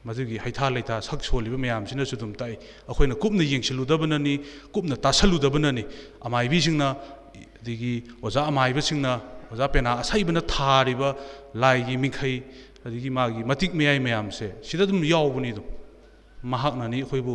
[0.03, 2.57] 마저기 하이타 레타 삭초리바 매암시나 좀 따이
[2.87, 5.87] 아코이나 굽나 잉실루다바니 굽나 따살루다바니
[6.21, 7.18] 아마이 비싱나
[7.60, 9.12] ꯑꯗꯒꯤ ꯑꯣꯖꯥ ꯑꯃꯥꯏꯕꯁꯤꯡꯅ
[9.50, 11.16] ꯑꯣꯖꯥ ꯄꯦꯅꯥ ꯑꯁꯩꯕꯅ ꯊꯥꯔꯤꯕ
[11.54, 12.42] ꯂꯥꯏꯒꯤ ꯃꯤꯡꯈꯩ
[12.86, 15.66] ꯑꯗꯒꯤ ꯃꯥꯒꯤ ꯃꯇꯤꯛ ꯃꯌꯥꯏ ꯃꯌꯥꯝꯁꯦ ꯁꯤꯗ ꯑꯗꯨꯝ ꯌꯥꯎꯕꯅꯤ ꯑꯗꯨꯝ
[16.52, 17.34] ꯃꯍꯥꯛꯅꯅꯤ ꯑꯩꯈꯣꯏꯕꯨ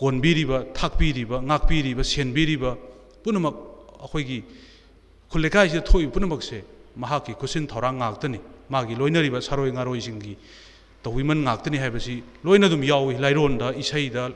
[0.00, 2.76] ꯀꯣꯟꯕꯤꯔꯤꯕ ꯊꯥꯛꯄꯤꯔꯤꯕ ꯉꯥꯛꯄꯤꯔꯤꯕ ꯁꯦꯟꯕꯤꯔꯤꯕ
[3.22, 3.56] ꯄꯨꯝꯅꯃꯛ
[4.04, 4.38] ꯑꯩꯈꯣꯏꯒꯤ
[5.30, 6.58] ꯈꯨꯜ ꯂꯩꯀꯥꯏꯁꯤꯗ ꯊꯣꯛꯏꯕ ꯄꯨꯝꯅꯃꯛꯁꯦ
[6.96, 10.36] ꯃꯍꯥꯛꯀꯤ ꯈꯨꯠꯁꯤꯟ ꯊꯧꯔꯥꯡ ꯉꯥꯛꯇꯅꯤ ꯃꯥꯒꯤ ꯂꯣꯏꯅꯔꯤꯕ ꯁꯔꯣꯏ ꯉꯥꯔꯣꯏꯁꯤꯡꯒꯤ
[11.02, 14.30] ꯇꯧꯕꯤꯃꯟ ꯉꯥꯛꯇꯅꯤ ꯍꯥꯏꯕꯁꯤ ꯂꯣꯏꯅ ꯑꯗꯨꯝ ꯌꯥꯎꯏ ꯂꯥꯏꯔꯣꯟꯗ ꯏꯁꯩꯗ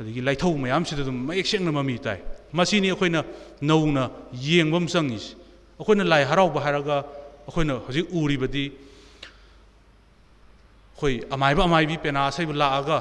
[0.00, 2.20] ꯑꯗꯒꯤ ꯂꯥꯏꯊꯧ ꯃꯌꯥꯝꯁꯤꯗ ꯑꯗꯨꯝ ꯃꯌꯦꯛ ꯁꯦꯡꯅ ꯃꯃꯤ ꯇꯥꯏ
[2.52, 3.24] ꯃꯁꯤꯅꯤ ꯑꯩꯈꯣꯏꯅ
[3.62, 5.36] ꯅꯧꯅ ꯌꯦꯡꯕ ꯑꯃ ꯆꯪꯉꯤꯁꯤ
[5.78, 7.04] ꯑꯩꯈꯣꯏꯅ ꯂꯥꯏ ꯍꯔꯥꯎꯕ ꯍꯥꯏꯔꯒ
[7.46, 8.64] ꯑꯩꯈꯣꯏꯅ ꯍꯧꯖꯤꯛ ꯎꯔꯤꯕꯗꯤ
[10.92, 12.98] ꯑꯩꯈꯣꯏ ꯑꯃꯥꯏꯕ ꯑꯃꯥꯏꯕꯤ ꯄꯦꯅꯥ ꯑꯁꯩꯕ ꯂꯥꯛꯑꯒ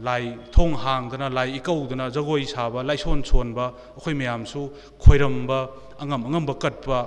[0.00, 4.70] ꯂꯥꯏ ꯊꯣꯡ ꯍꯥꯡꯗꯅ ꯂꯥꯏ ꯏꯀꯧꯗꯅ ꯖꯒꯣꯏ ꯁꯥꯕ ꯂꯥꯏꯁꯣꯟ ꯁꯣꯟꯕ ꯑꯩꯈꯣꯏ ꯃꯌꯥꯝꯁꯨ
[5.02, 5.58] ꯈꯣꯏꯔꯝꯕ
[6.00, 6.98] ꯑꯉꯝ ꯑꯉꯝꯕ ꯀꯠꯄ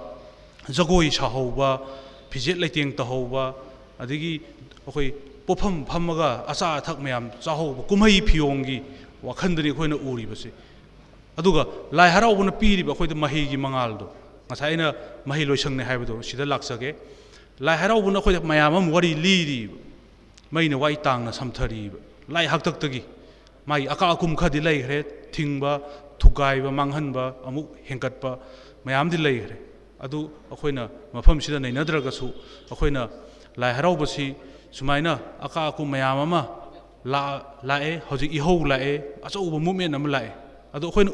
[0.77, 1.70] ꯖꯒꯣꯏ ꯁꯥꯍꯧꯕ
[2.32, 3.56] ꯐꯤꯖꯦꯠ ꯂꯩꯇꯦꯡ ꯇꯧꯍꯧꯕ
[4.00, 4.41] ꯑꯗꯒꯤ
[4.88, 5.08] ꯑꯩꯈꯣꯏ
[5.48, 8.77] ꯄꯣꯠꯐꯝ ꯐꯝꯃꯒ ꯑꯆꯥ ꯑꯊꯛ ꯃꯌꯥꯝ ꯆꯥꯍꯧꯕ ꯀꯨꯝꯍꯩ ꯐꯤꯌꯣꯡꯒꯤ
[9.24, 10.50] ꯋꯥꯈꯟꯗꯅꯤ ꯑꯩꯈꯣꯏꯅ ꯎꯔꯤꯕꯁꯦ
[11.39, 14.08] ꯑꯗꯨꯒ ꯂꯥꯏ ꯍꯔꯥꯎꯕꯅ ꯄꯤꯔꯤꯕ ꯑꯩꯈꯣꯏꯗ ꯃꯍꯩꯒꯤ ꯃꯉꯥꯜꯗꯣ
[14.48, 14.88] ꯉꯁꯥꯏ ꯑꯩꯅ
[15.25, 16.89] ꯃꯍꯩ ꯂꯣꯏꯁꯪꯅꯦ ꯍꯥꯏꯕꯗꯣ ꯁꯤꯗ ꯂꯥꯛꯆꯒꯦ
[17.60, 19.77] ꯂꯥꯏ ꯍꯔꯥꯎꯕꯅ ꯑꯩꯈꯣꯏꯗ ꯃꯌꯥꯝ ꯑꯃ ꯋꯥꯔꯤ ꯂꯤꯔꯤꯕ
[20.51, 22.00] ꯃꯩꯅ ꯋꯥꯏ ꯇꯥꯡꯅ ꯁꯝꯊꯔꯤꯕ
[22.30, 23.03] ꯂꯥꯏ ꯍꯥꯛꯇꯛꯇꯒꯤ
[23.70, 24.98] ꯃꯥꯒꯤ ꯑꯀꯥ ꯑꯀꯨꯝ ꯈꯔꯗꯤ ꯂꯩꯈ꯭ꯔꯦ
[25.32, 25.72] ꯊꯤꯡꯕ
[26.22, 28.32] ꯊꯨꯒꯥꯏꯕ ꯃꯥꯡꯍꯟꯕ ꯑꯃꯨꯛ ꯍꯦꯟꯒꯠꯄ
[28.86, 29.58] ꯃꯌꯥꯝꯗꯤ ꯂꯩꯈ꯭ꯔꯦ
[30.06, 30.20] ꯑꯗꯨ
[30.51, 30.84] ꯑꯩꯈꯣꯏꯅ
[31.15, 32.27] ꯃꯐꯝꯁꯤꯗ ꯅꯩꯅꯗ꯭ꯔꯒꯁꯨ
[32.72, 33.03] ꯑꯩꯈꯣꯏꯅ
[33.62, 34.36] ꯂꯥꯏ ꯍꯔꯥꯎꯕꯁꯤ
[34.77, 36.41] ꯁꯨꯃꯥꯏꯅ ꯑꯀꯥ ꯑꯀꯨꯝ ꯃꯌꯥꯝ ꯑꯃ
[37.07, 38.93] लाए हजिक इहो लाए
[39.25, 40.29] अचौब मूवमेंट लाए
[40.75, 41.09] अदो अखोइन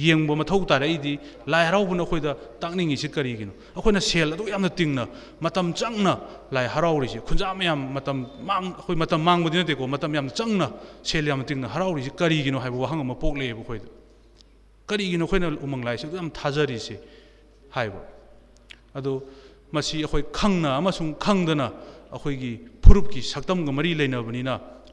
[0.00, 1.12] येंब मथौ तारैदि
[1.46, 5.04] लाय हरावबन अखोइदा तांनिङिसि करिगिनो अखोइन सेल अदो यामना तिंगना
[5.44, 5.66] मतम
[7.28, 8.96] खुंजा मयाम मतम मांग अखोइ
[9.94, 10.66] मतम चंगना
[11.04, 15.06] सेल यामना तिंगना हरावरिसि है हाइबो वाहंग अम पोकलेब अखोइदा
[15.64, 16.96] उमंग लायसि याम है
[17.76, 18.00] हाइबो
[18.98, 19.12] अदो
[19.74, 21.66] मसी अखोइ खंगना अमसुंग खंगदना
[22.16, 22.52] अखोइगी
[23.32, 24.18] सक्तमग मरी लेना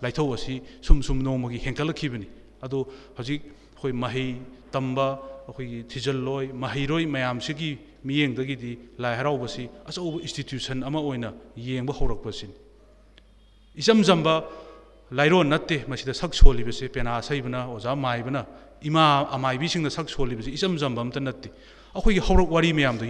[0.04, 2.28] लाइथौ असी सुम सुम नोंमगी हेंकलखिबनी
[2.66, 2.80] अदो
[3.20, 3.42] हजिक
[3.78, 4.26] अखोई मही
[4.74, 5.08] तंबा
[5.50, 7.72] अखोई थिजलोय महीरोय मयामसिगी
[8.06, 8.56] मियेंदगी
[9.02, 12.52] लाइ हराउबसी अचौब इंस्टिट्यूशन अमा ओइना येंब हौरकबसिन
[13.78, 14.34] इचम जंबा
[15.12, 15.78] लाइरोन नत्ते
[16.14, 18.42] सक सोलिबसे पेना सैबना ओजा माइबना
[18.86, 19.06] इमा
[19.38, 21.50] अमाइबिसिंगना सक सोलिबसे इचम जंबा अमता नत्ते
[21.96, 23.06] अखोई हौरक वारी मयामदो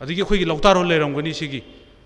[0.00, 1.62] ꯑꯗꯒꯤ ꯑꯩꯈꯣꯏꯒꯤ ꯂꯧꯇꯥꯔꯣꯟ ꯂꯩꯔꯝꯒꯅꯤ ꯁꯤꯒꯤ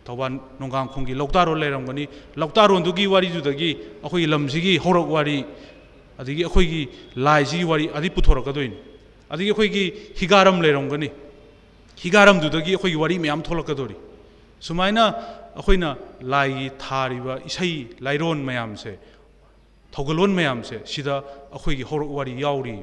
[0.07, 3.71] ꯊꯧꯕꯥꯜ ꯅꯣꯡꯒꯥꯡꯈꯣꯡꯒꯤ ꯂꯧꯇꯥꯔꯣꯟ ꯂꯩꯔꯝꯒꯅꯤ ꯂꯧꯇꯥꯔꯣꯟꯗꯨꯒꯤ ꯋꯥꯔꯤꯗꯨꯗꯒꯤ
[4.03, 5.45] ꯑꯩꯈꯣꯏꯒꯤ ꯂꯝꯁꯤꯒꯤ ꯍꯧꯔꯛ ꯋꯥꯔꯤ
[6.19, 6.83] ꯑꯗꯒꯤ ꯑꯩꯈꯣꯏꯒꯤ
[7.17, 8.76] ꯂꯥꯏꯁꯤꯒꯤ ꯋꯥꯔꯤ ꯑꯗꯩ ꯄꯨꯊꯣꯔꯛꯀꯗꯣꯏꯅꯤ
[9.31, 9.85] ꯑꯗꯒꯤ ꯑꯩꯈꯣꯏꯒꯤ
[10.21, 11.11] ꯍꯤꯒꯥꯔꯝ ꯂꯩꯔꯝꯒꯅꯤ
[12.03, 13.97] ꯍꯤꯒꯥꯔꯝꯗꯨꯗꯒꯤ ꯑꯩꯈꯣꯏꯒꯤ ꯋꯥꯔꯤ ꯃꯌꯥꯝ ꯊꯣꯛꯂꯛꯀꯗꯣꯔꯤ
[14.61, 15.05] ꯁꯨꯃꯥꯏꯅ
[15.57, 15.97] ꯑꯩꯈꯣꯏꯅ
[16.33, 18.93] ꯂꯥꯏꯒꯤ ꯊꯥꯔꯤꯕ ꯏꯁꯩ ꯂꯥꯏꯔꯣꯟ ꯃꯌꯥꯝꯁꯦ
[19.95, 21.23] ꯊꯧꯒꯜꯂꯣꯟ ꯃꯌꯥꯝꯁꯦ ꯁꯤꯗ
[21.53, 22.76] ꯑꯩꯈꯣꯏꯒꯤ ꯍꯧꯔꯛ ꯋꯥꯔꯤ ꯌꯥꯎꯔꯤ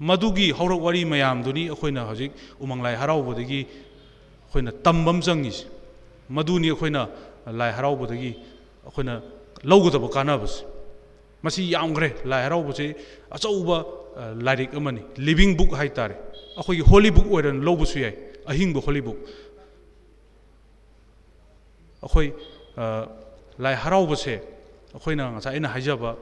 [0.00, 5.66] ꯃꯗꯨꯒꯤ ꯍꯧꯔꯛ ꯋꯥꯔꯤ ꯃꯌꯥꯝꯗꯨꯅꯤ ꯑꯩꯈꯣꯏꯅ ꯍꯧꯖꯤꯛ ꯎꯃꯪ ꯂꯥꯏ ꯍꯔꯥꯎꯕꯗꯒꯤ ꯑꯩꯈꯣꯏꯅ ꯇꯝꯕ ꯑꯃ ꯆꯪꯉꯤꯁꯦ
[6.28, 7.02] ꯃꯗꯨꯅꯤ ꯑꯩꯈꯣꯏꯅ
[7.60, 8.32] ꯂꯥꯏ ꯍꯔꯥꯎꯕꯗꯒꯤ
[8.86, 9.14] ꯑꯩꯈꯣꯏꯅ
[9.70, 10.64] ꯂꯧꯒꯗꯕ ꯀꯥꯟꯅꯕꯁꯦ
[11.44, 12.94] ꯃꯁꯤ ꯌꯥꯝꯈ꯭ꯔꯦ ꯂꯥꯏ ꯍꯔꯥꯎꯕꯁꯤ
[13.30, 13.84] ꯑꯆꯧꯕ
[14.46, 16.16] ꯂꯥꯏꯔꯤꯛ ꯑꯃꯅꯤ ꯂꯤꯕꯤꯡ ꯕꯨꯛ ꯍꯥꯏꯇꯥꯔꯦ
[16.56, 18.14] ꯑꯩꯈꯣꯏꯒꯤ ꯍꯣꯂꯤ ꯕꯨꯛ ꯑꯣꯏꯅ ꯂꯧꯕꯁꯨ ꯌꯥꯏ
[18.46, 19.18] ꯑꯍꯤꯡꯕ ꯍꯣꯂꯤ ꯕꯨꯛ
[22.02, 22.32] ꯑꯩꯈꯣꯏ
[23.58, 24.34] ꯂꯥꯏ ꯍꯔꯥꯎꯕꯁꯦ
[24.94, 26.16] ꯑꯩꯈꯣꯏꯅ ꯉꯁꯥꯏ ꯑꯩꯅ ꯍꯥꯏꯖꯕ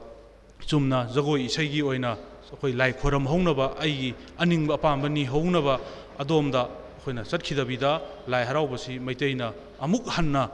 [0.69, 2.11] ꯆꯨꯝꯅ ꯖꯒꯣꯏ ꯏꯁꯩꯒꯤ ꯑꯣꯏꯅ
[2.51, 5.79] ꯑꯩꯈꯣꯏ ꯂꯥꯏ ꯈꯣꯏꯔꯝꯍꯧꯅꯕ ꯑꯩꯒꯤ ꯑꯅꯤꯡꯕ ꯑꯄꯥꯝꯕ ꯅꯤꯍꯧꯅꯕ
[6.19, 7.91] ꯑꯗꯣꯝꯗ ꯑꯩꯈꯣꯏꯅ ꯆꯠꯈꯤꯗꯕꯤꯗ
[8.27, 10.49] ꯂꯥꯏ ꯍꯔꯥꯎꯕꯁꯤ ꯃꯩꯇꯩꯅ ꯑꯃꯨꯛ ꯍꯟꯅ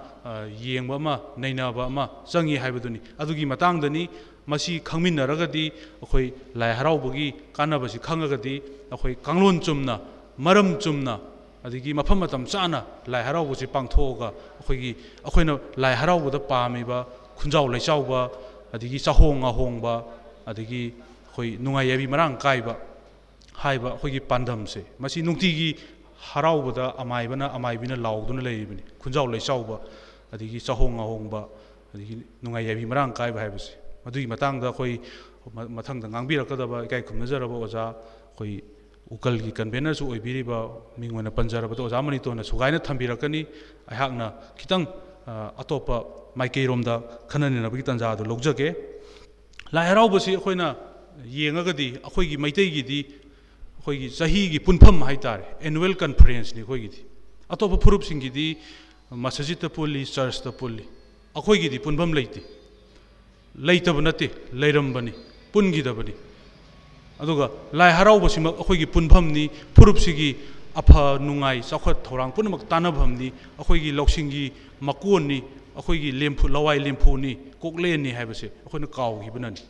[0.61, 4.09] ꯌꯦꯡꯕ ꯑꯃ ꯅꯩꯅꯕ ꯑꯃ ꯆꯪꯉꯤ ꯍꯥꯏꯕꯗꯨꯅꯤ ꯑꯗꯨꯒꯤ ꯃꯇꯥꯡꯗꯅꯤ
[4.48, 10.00] 마시 강민 나라가디 어코이 라이 하라우보기 까나바시 강가가디 어코이 강론 좀나
[10.40, 11.20] 마름 좀나
[11.60, 17.04] 아디기 마판 마탐 짜나 라이 하라우보지 빵토가 어코이 어코이나 라이 하라우보다 빠미바
[17.36, 18.32] 군자우 레샤우바
[18.72, 20.08] 아디기 사홍아 홍바
[20.48, 20.96] 아디기
[21.36, 22.80] 어코이 누가 예비 마랑 까이바
[23.60, 25.76] 하이바 어코이 반담세 마시 농티기
[26.16, 29.80] 하라우보다 아마이바나 아마이비나 라우도나 레이비니 군자우 레샤우바
[30.32, 31.44] 아디기 사홍아 홍바
[31.92, 34.93] 아디기 누가 예비 마랑 까이바 하이바시 ꯃꯗꯨꯒꯤ ꯃꯇꯥꯡꯗ ꯑꯩꯈꯣꯏ
[35.77, 38.63] ꯃꯊꯪꯗ ꯉꯥꯡꯕꯤꯔꯛꯀꯗꯕ ꯏꯀꯥꯏ ꯈꯨꯝꯅꯖꯔꯕ ꯑꯣꯖꯥ ꯑꯩꯈꯣꯏ
[39.15, 40.57] ꯎꯀꯜꯒꯤ ꯀꯟꯚꯦꯅꯔꯁꯨ ꯑꯣꯏꯕꯤꯔꯤꯕ
[40.97, 43.41] ꯃꯤꯡ ꯑꯣꯏꯅ ꯄꯟꯖꯔꯕꯗ ꯑꯣꯖꯥ ꯃꯅꯤꯇꯣꯟꯅ ꯁꯨꯒꯥꯏꯅ ꯊꯝꯕꯤꯔꯛꯀꯅꯤ
[43.91, 44.27] ꯑꯩꯍꯥꯛꯅ
[44.59, 44.85] ꯈꯤꯇꯪ
[45.61, 45.97] ꯑꯇꯣꯞꯄ
[46.35, 46.93] ꯃꯥꯏꯀꯩꯔꯣꯝꯗ
[47.31, 48.69] ꯈꯟꯅ ꯅꯩꯅꯕꯒꯤ ꯇꯥꯟꯖꯥꯗꯨ ꯂꯧꯖꯒꯦ
[49.75, 50.67] ꯂꯥꯏ ꯍꯔꯥꯎꯕꯁꯤ ꯑꯩꯈꯣꯏꯅ
[51.37, 52.99] ꯌꯦꯡꯉꯒꯗꯤ ꯑꯩꯈꯣꯏꯒꯤ ꯃꯩꯇꯩꯒꯤꯗꯤ
[53.77, 57.01] ꯑꯩꯈꯣꯏꯒꯤ ꯆꯍꯤꯒꯤ ꯄꯨꯟꯐꯝ ꯍꯥꯏꯇꯥꯔꯦ ꯑꯦꯅꯨꯋꯦꯜ ꯀꯟꯐꯔꯦꯟꯁꯅꯤ ꯑꯩꯈꯣꯏꯒꯤꯗꯤ
[57.55, 58.47] ꯑꯇꯣꯞꯄ ꯐꯨꯔꯨꯞꯁꯤꯡꯒꯤꯗꯤ
[59.25, 60.85] ꯃꯁꯖꯤꯠꯇ ꯄꯨꯜꯂꯤ ꯆꯔꯆꯇ ꯄꯨꯜꯂꯤ
[61.35, 62.41] ꯑꯩꯈꯣꯏꯒꯤꯗꯤ ꯄꯨꯟꯐꯝ ꯂꯩꯇꯦ
[63.67, 65.13] ꯂꯩꯇꯕ ꯅꯠꯇꯦ ꯂꯩꯔꯝꯕꯅꯤ
[65.53, 66.13] ꯄꯨꯟꯈꯤꯗꯕꯅꯤ
[67.19, 70.35] ꯑꯗꯨꯒ ꯂꯥꯏ ꯍꯔꯥꯎꯕꯁꯤꯃꯛ ꯑꯩꯈꯣꯏꯒꯤ ꯄꯨꯟꯐꯝꯅꯤ ꯐꯨꯔꯨꯞꯁꯤꯒꯤ
[70.75, 75.43] ꯑꯐ ꯅꯨꯡꯉꯥꯏ ꯆꯥꯎꯈꯠ ꯊꯧꯔꯥꯡ ꯄꯨꯝꯅꯃꯛ ꯇꯥꯟꯅꯐꯝꯅꯤ ꯑꯩꯈꯣꯏꯒꯤ ꯂꯧꯁꯤꯡꯒꯤ ꯃꯀꯣꯟꯅꯤ
[75.77, 77.31] ꯑꯩꯈꯣꯏꯒꯤ ꯂꯦꯝꯐꯨ ꯂꯋꯥꯏ ꯂꯦꯝꯐꯨꯅꯤ
[77.61, 79.61] ꯀꯣꯛꯂꯦꯟꯅꯤ ꯍꯥꯏꯕꯁꯦ ꯑꯩꯈꯣꯏꯅ ꯀꯥꯎꯈꯤꯕꯅꯅꯤ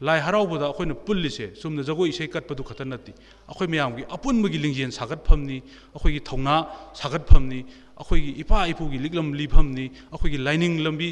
[0.00, 3.12] ꯂꯥꯏ ꯍꯔꯥꯎꯕꯗ ꯑꯩꯈꯣꯏꯅ ꯄꯨꯜꯂꯤꯁꯦ ꯆꯨꯝꯅ ꯖꯒꯣꯏ ꯏꯁꯩ ꯀꯠꯄꯗꯨ ꯈꯛꯇ ꯅꯠꯇꯦ
[3.48, 5.56] ꯑꯩꯈꯣꯏ ꯃꯌꯥꯝꯒꯤ ꯑꯄꯨꯟꯕꯒꯤ ꯂꯤꯡꯖꯦꯜ ꯁꯥꯒꯠꯐꯝꯅꯤ
[5.94, 6.54] ꯑꯩꯈꯣꯏꯒꯤ ꯊꯧꯅꯥ
[7.00, 7.60] ꯁꯥꯒꯠꯐꯝꯅꯤ
[7.96, 11.08] ꯑꯩꯈꯣꯏꯒꯤ ꯏꯄꯥ ꯏꯄꯨꯒꯤ ꯂꯤꯛꯂꯝ ꯂꯤꯐꯝꯅꯤ ꯑꯩꯈꯣꯏꯒꯤ ꯂꯥꯏꯅꯤꯡ ꯂꯝꯕꯤ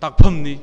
[0.00, 0.58] tak pham ni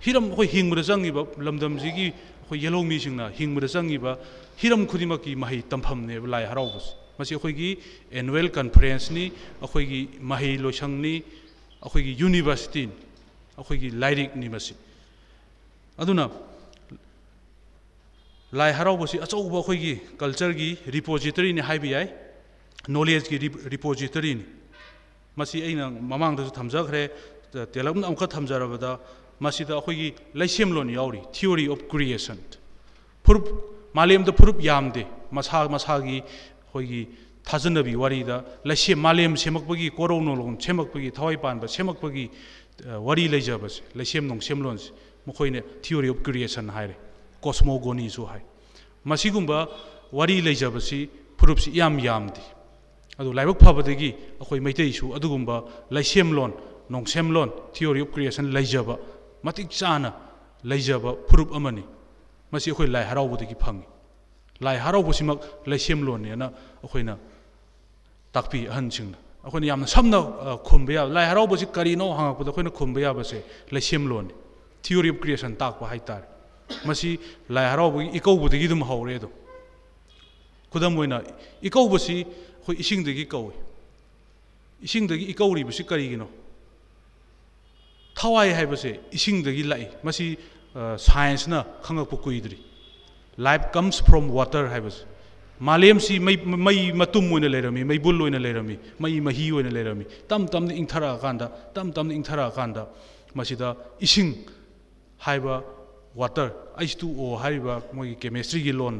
[0.00, 2.12] hiram koi hing mura sang ba lamdam ji ki
[2.48, 4.18] koi yellow mi sing na hing mura sang ba
[4.56, 7.78] hiram khudima ki mahi tam pham ne lai harau bus masi khoi gi
[8.12, 11.22] annual conference ni khoi gi mahi lo sang ni
[11.80, 12.88] khoi gi university
[13.56, 14.74] khoi gi lairik ni masi
[15.98, 16.30] aduna
[18.52, 22.08] lai harau bus a chau ba khoi gi culture gi repository ni hai bi ai
[22.88, 23.38] knowledge gi
[23.72, 24.44] repository ni
[25.36, 27.10] masi aina mamang da su thamja khre
[27.70, 28.98] 대라분 암카 탐자라보다
[29.38, 32.42] 마시다 거기 레심론 야우리 theory of creation.
[33.22, 36.22] 푸룹 말렘도 푸룹 야암데 마사 마사기
[36.72, 37.08] 거기
[37.44, 42.30] 타즈너비 와리다 레시 말렘 세먹버기 고로노롱 세먹버기 타와이반바 세먹버기
[43.00, 44.92] 와리 레자버스 레셈농 셈론스
[45.24, 46.96] 무코이네 theory of creation 하이레
[47.40, 48.40] 코스모고니 수 하이.
[49.02, 49.68] 마시군바
[50.10, 52.40] 와리 레자버시 푸룹시 얌 얌디
[53.16, 58.95] 아도 라이브 파버데기 아코이 메이테이슈 아두군바 레셈론 ꯅꯣꯡꯁꯦꯝꯂꯣꯟ theory of creation ꯂꯩꯖꯕ
[59.43, 60.13] ꯃꯇꯤꯛ ꯆꯥꯅ
[60.63, 61.83] ꯂꯩꯖꯕ ꯐꯨꯔꯨꯞ ꯑꯃꯅꯤ
[62.51, 63.87] ꯃꯁꯤ ꯑꯩꯈꯣꯏ ꯂꯥꯏ ꯍꯔꯥꯎꯕꯗꯒꯤ ꯐꯪꯉꯤ
[64.65, 65.39] ꯂꯥꯏ ꯍꯔꯥꯎꯕꯁꯤꯃꯛ
[65.71, 66.47] ꯂꯩꯁꯦꯝꯂꯣꯟꯅꯦꯅ
[66.83, 67.17] ꯑꯩꯈꯣꯏꯅ
[68.33, 70.19] ꯇꯥꯛꯄꯤ ꯑꯍꯟꯁꯤꯡꯅ ꯑꯩꯈꯣꯏꯅ ꯌꯥꯝꯅ ꯁꯝꯅ
[70.67, 73.39] ꯈꯨꯝꯕ ꯌꯥꯕ ꯂꯥꯏ ꯍꯔꯥꯎꯕꯁꯤ ꯀꯔꯤꯅꯣ ꯍꯪꯉꯛꯄꯗ ꯑꯩꯈꯣꯏꯅ ꯈꯨꯝꯕ ꯌꯥꯕꯁꯦ
[73.71, 74.33] ꯂꯩꯁꯦꯝꯂꯣꯟꯅꯤ
[74.83, 76.27] ꯊꯤꯑꯣꯔꯤ ꯑꯣꯐ ꯀ꯭ꯔꯤꯌꯦꯁꯟ ꯇꯥꯛꯄ ꯍꯥꯏꯇꯥꯔꯦ
[76.85, 79.33] ꯃꯁꯤ ꯂꯥꯏ ꯍꯔꯥꯎꯕꯒꯤ ꯏꯀꯧꯕꯗꯒꯤ ꯑꯗꯨꯝ ꯍꯧꯔꯦ ꯑꯗꯨꯝ
[80.71, 81.17] ꯈꯨꯗꯝ ꯑꯣꯏꯅ
[81.61, 83.55] ꯏꯀꯧꯕꯁꯤ ꯑꯩꯈꯣꯏ ꯏꯁꯤꯡꯗꯒꯤ ꯀꯧꯏ
[84.87, 86.27] ꯏꯁꯤꯡꯗꯒꯤ ꯏꯀꯧꯔꯤꯕꯁꯤ ꯀꯔꯤꯒꯤꯅꯣ
[88.16, 88.66] थवाई है
[89.14, 89.86] इसिंग लाई
[91.00, 91.48] साइंस
[91.84, 92.58] खंगप कुईद्री
[93.38, 94.80] लाइफ कम्स फ्रॉम वाटर है
[95.60, 101.04] मालेम से मई मई मतुम लेरमी मई बुल लेरमी मई मही लेरमी तम तम इंथर
[101.74, 102.40] तम तम इंथर
[104.02, 104.32] इसिंग
[106.16, 106.50] वाटर
[106.82, 107.36] एच टू ओ
[107.94, 108.98] मोई केमेस्ट्री लोन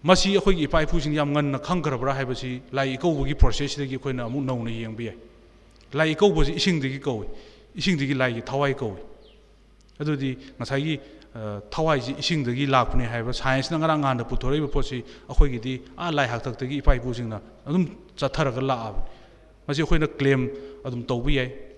[0.03, 5.03] ꯃꯁꯤ ꯑꯩꯈꯣꯏꯒꯤ ꯏꯄꯥ ꯏꯄꯨꯁꯤꯡ ꯌꯥꯝ ꯉꯟꯅ ꯈꯪꯈ꯭ꯔꯕ꯭ꯔꯥ ꯍꯥꯏꯕꯁꯤ ꯂꯥꯏ ꯏꯀꯧꯕꯒꯤ ꯄ꯭ꯔꯣꯁꯦꯁꯁꯤꯗꯒꯤ ꯑꯩꯈꯣꯏꯅ ꯑꯃꯨꯛ ꯅꯧꯅ ꯌꯦꯡꯕ
[5.03, 5.17] ꯌꯥꯏ
[5.93, 7.27] ꯂꯥꯏ ꯏꯀꯧꯕꯁꯤ ꯏꯁꯤꯡꯗꯒꯤ ꯀꯧꯏ
[7.75, 9.01] ꯏꯁꯤꯡꯗꯒꯤ ꯂꯥꯏꯒꯤ ꯊꯋꯥꯏ ꯀꯧꯏ
[9.99, 10.99] ꯑꯗꯨꯗꯤ ꯉꯁꯥꯏꯒꯤ
[11.70, 17.40] 타와이지 이싱더기 라프니 하이버 사이언스나 가랑 간다 부터리 보시 아코이기디 아 라이 학탁더기 이파이 부싱나
[17.64, 19.04] 아좀 자타라가 라
[19.66, 21.70] 마치 코이나 클레임 아좀 도비에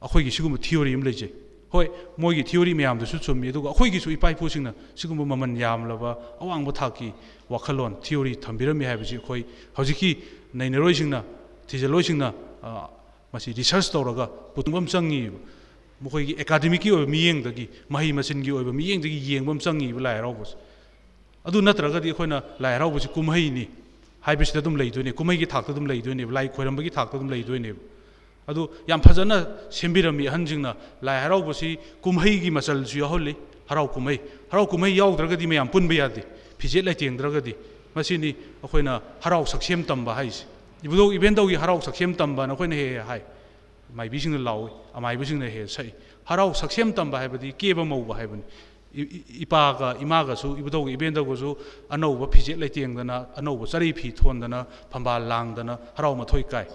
[0.00, 1.44] 아코이기 시금 티오리 임레지.
[1.72, 7.12] 호이 모이기 티오리 미암도 수좀 예도 아코이기 수 이파이 부싱나 시금 뭐만 야암라바 아왕 부탁기
[7.48, 9.44] 와칼론 티오리 덤비름이 하이버지 코이
[9.76, 11.24] 허지키 네네로이싱나
[11.66, 12.88] 디젤로이싱나 아
[13.32, 15.30] 마치 리서치 도라가 보통 범상이
[16.01, 20.55] ꯃꯈꯣꯏꯒꯤ ꯑꯦꯀꯥꯗꯃꯤꯛꯀꯤ ꯑꯣꯏꯕ ꯃꯤꯠꯌꯦꯡꯗꯒꯤ ꯃꯍꯩ ꯃꯁꯤꯡꯒꯤ ꯑꯣꯏꯕ ꯃꯤꯠꯌꯦꯡꯗꯒꯤ ꯌꯦꯡꯕ ꯑꯃ ꯆꯪꯉꯤꯕ ꯂꯥꯏ ꯍꯔꯥꯎꯕꯁꯦ
[21.45, 23.67] ꯑꯗꯨ ꯅꯠꯇ꯭ꯔꯒꯗꯤ ꯑꯩꯈꯣꯏꯅ ꯂꯥꯏ ꯍꯔꯥꯎꯕꯁꯤ ꯀꯨꯝꯍꯩꯅꯤ
[24.21, 27.79] ꯍꯥꯏꯕꯁꯤꯗ ꯑꯗꯨꯝ ꯂꯩꯗꯣꯏꯅꯦ ꯀꯨꯝꯍꯩꯒꯤ ꯊꯥꯛꯇ ꯑꯗꯨꯝ ꯂꯩꯗꯣꯏꯅꯦꯕ ꯂꯥꯏ ꯈꯣꯏꯔꯝꯕꯒꯤ ꯊꯥꯛꯇ ꯑꯗꯨꯝ ꯂꯩꯗꯣꯏꯅꯦꯕ
[28.47, 29.37] ꯑꯗꯨ ꯌꯥꯝ ꯐꯖꯅ
[29.69, 33.35] ꯁꯦꯝꯕꯤꯔꯝꯃꯤ ꯑꯍꯟꯁꯤꯡꯅ ꯂꯥꯏ ꯍꯔꯥꯎꯕꯁꯤ ꯀꯨꯝꯍꯩꯒꯤ ꯃꯆꯜꯁꯨ ꯌꯥꯎꯍꯜꯂꯤ
[33.69, 34.19] ꯍꯔꯥꯎ ꯀꯨꯝꯍꯩ
[34.51, 36.23] ꯍꯔꯥꯎ ꯀꯨꯝꯍꯩ ꯌꯥꯎꯗ꯭ꯔꯒꯗꯤ ꯃꯌꯥꯝ ꯄꯨꯟꯕ ꯌꯥꯗꯦ
[36.57, 37.55] ꯐꯤꯖꯦꯠ ꯂꯩꯇꯦꯡꯗ꯭ꯔꯒꯗꯤ
[37.95, 40.45] ꯃꯁꯤꯅꯤ ꯑꯩꯈꯣꯏꯅ ꯍꯔꯥꯎ ꯁꯛꯁꯦꯝ ꯇꯝꯕ ꯍꯥꯏꯁꯦ
[40.83, 43.21] ꯏꯕꯨꯗꯧ ꯏꯕꯦꯟꯗꯧꯒꯤ ꯍꯔꯥꯎ ꯁꯛꯁꯦꯝ ꯇꯝꯕ ꯑꯩꯈꯣꯏꯅ ꯍꯦꯛ ꯍꯦꯛ ꯍꯥꯏ
[43.96, 44.62] माइबीसिंग लाओ
[44.96, 45.92] अमाइबीसिंग हे सही
[46.28, 48.26] हराव सक्सेम तंब है केब मौब है
[49.44, 51.50] इपाग इमागसु इबदौग इबेंदगसु
[51.94, 56.66] अनौब फिजेट लेतेंदना अनौब चरी फी थोंदना फंबा लांगदना हराव मथोय काय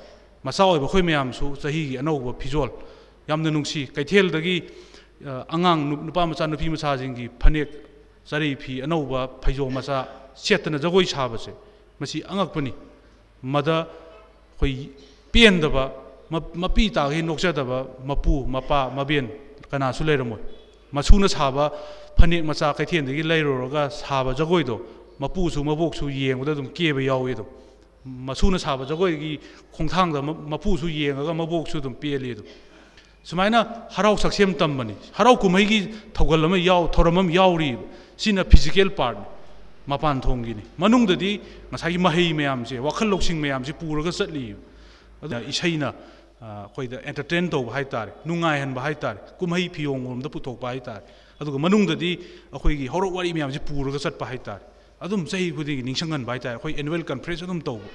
[0.43, 2.69] मसाव बखोय मयामसु चही अनौब फिजोल
[3.27, 4.55] यामन नुंसी कैथेलदगी
[5.21, 7.69] angang nupa macha nupi macha jingi phanek
[8.25, 11.51] chari phi anauba phaijo macha setna jagoi sabase
[11.99, 12.73] masi angak pani
[13.43, 13.87] mada
[14.59, 14.89] khoi
[15.33, 15.91] pen daba
[16.29, 19.27] mapi ta gi nokcha da ba mapu mapa mabian
[19.69, 20.39] kana su lai ramoi
[20.93, 21.71] machu na sa ba
[22.17, 24.79] phane ma cha kai thien de gi lai ro ga sa ba jagoi do
[25.19, 27.45] mapu su mabok su yeng da dum ke ba yaw do
[28.05, 29.39] machu na sa ba jagoi gi
[29.73, 32.43] khong thang da mapu su yeng ga mabok su dum pe le do
[33.23, 37.75] sumaina harau saksem tam bani harau kumai gi thogal ma yaw thoramam yaw ri
[38.15, 39.17] sina physical part
[39.87, 43.73] mapan thong gi ni manung da di ngasai mahei mayam se wakhal loksing mayam se
[43.73, 44.55] pura ga sat li
[45.52, 45.92] ꯏꯁꯩꯅ
[46.40, 51.04] ꯑꯩꯈꯣꯏꯗ entertain ꯇꯧꯕ ꯍꯥꯏꯇꯥꯔꯦ ꯅꯨꯡꯉꯥꯏꯍꯟꯕ ꯍꯥꯏꯇꯥꯔꯦ ꯀꯨꯝꯍꯩ ꯐꯤꯌꯣꯡꯂꯣꯝꯗ ꯄꯨꯊꯣꯛꯄ ꯍꯥꯏꯇꯥꯔꯦ
[51.40, 52.10] ꯑꯗꯨꯒ ꯃꯅꯨꯡꯗꯗꯤ
[52.52, 54.64] ꯑꯩꯈꯣꯏꯒꯤ ꯍꯧꯔꯛ ꯋꯥꯔꯤ ꯃꯌꯥꯝꯁꯦ ꯄꯨꯔꯒ ꯆꯠꯄ ꯍꯥꯏꯇꯥꯔꯦ
[55.00, 57.88] ꯑꯗꯨꯝ ꯆꯍꯤ ꯈꯨꯗꯤꯡꯒꯤ ꯅꯤꯡꯁꯤꯡꯍꯟꯕ ꯍꯥꯏꯇꯥꯔꯦ ꯑꯩꯈꯣꯏ ꯑꯦꯅꯨꯋꯦꯜ ꯀꯟꯐ꯭ꯔꯦꯟꯁ ꯑꯗꯨꯝ ꯇꯧꯕ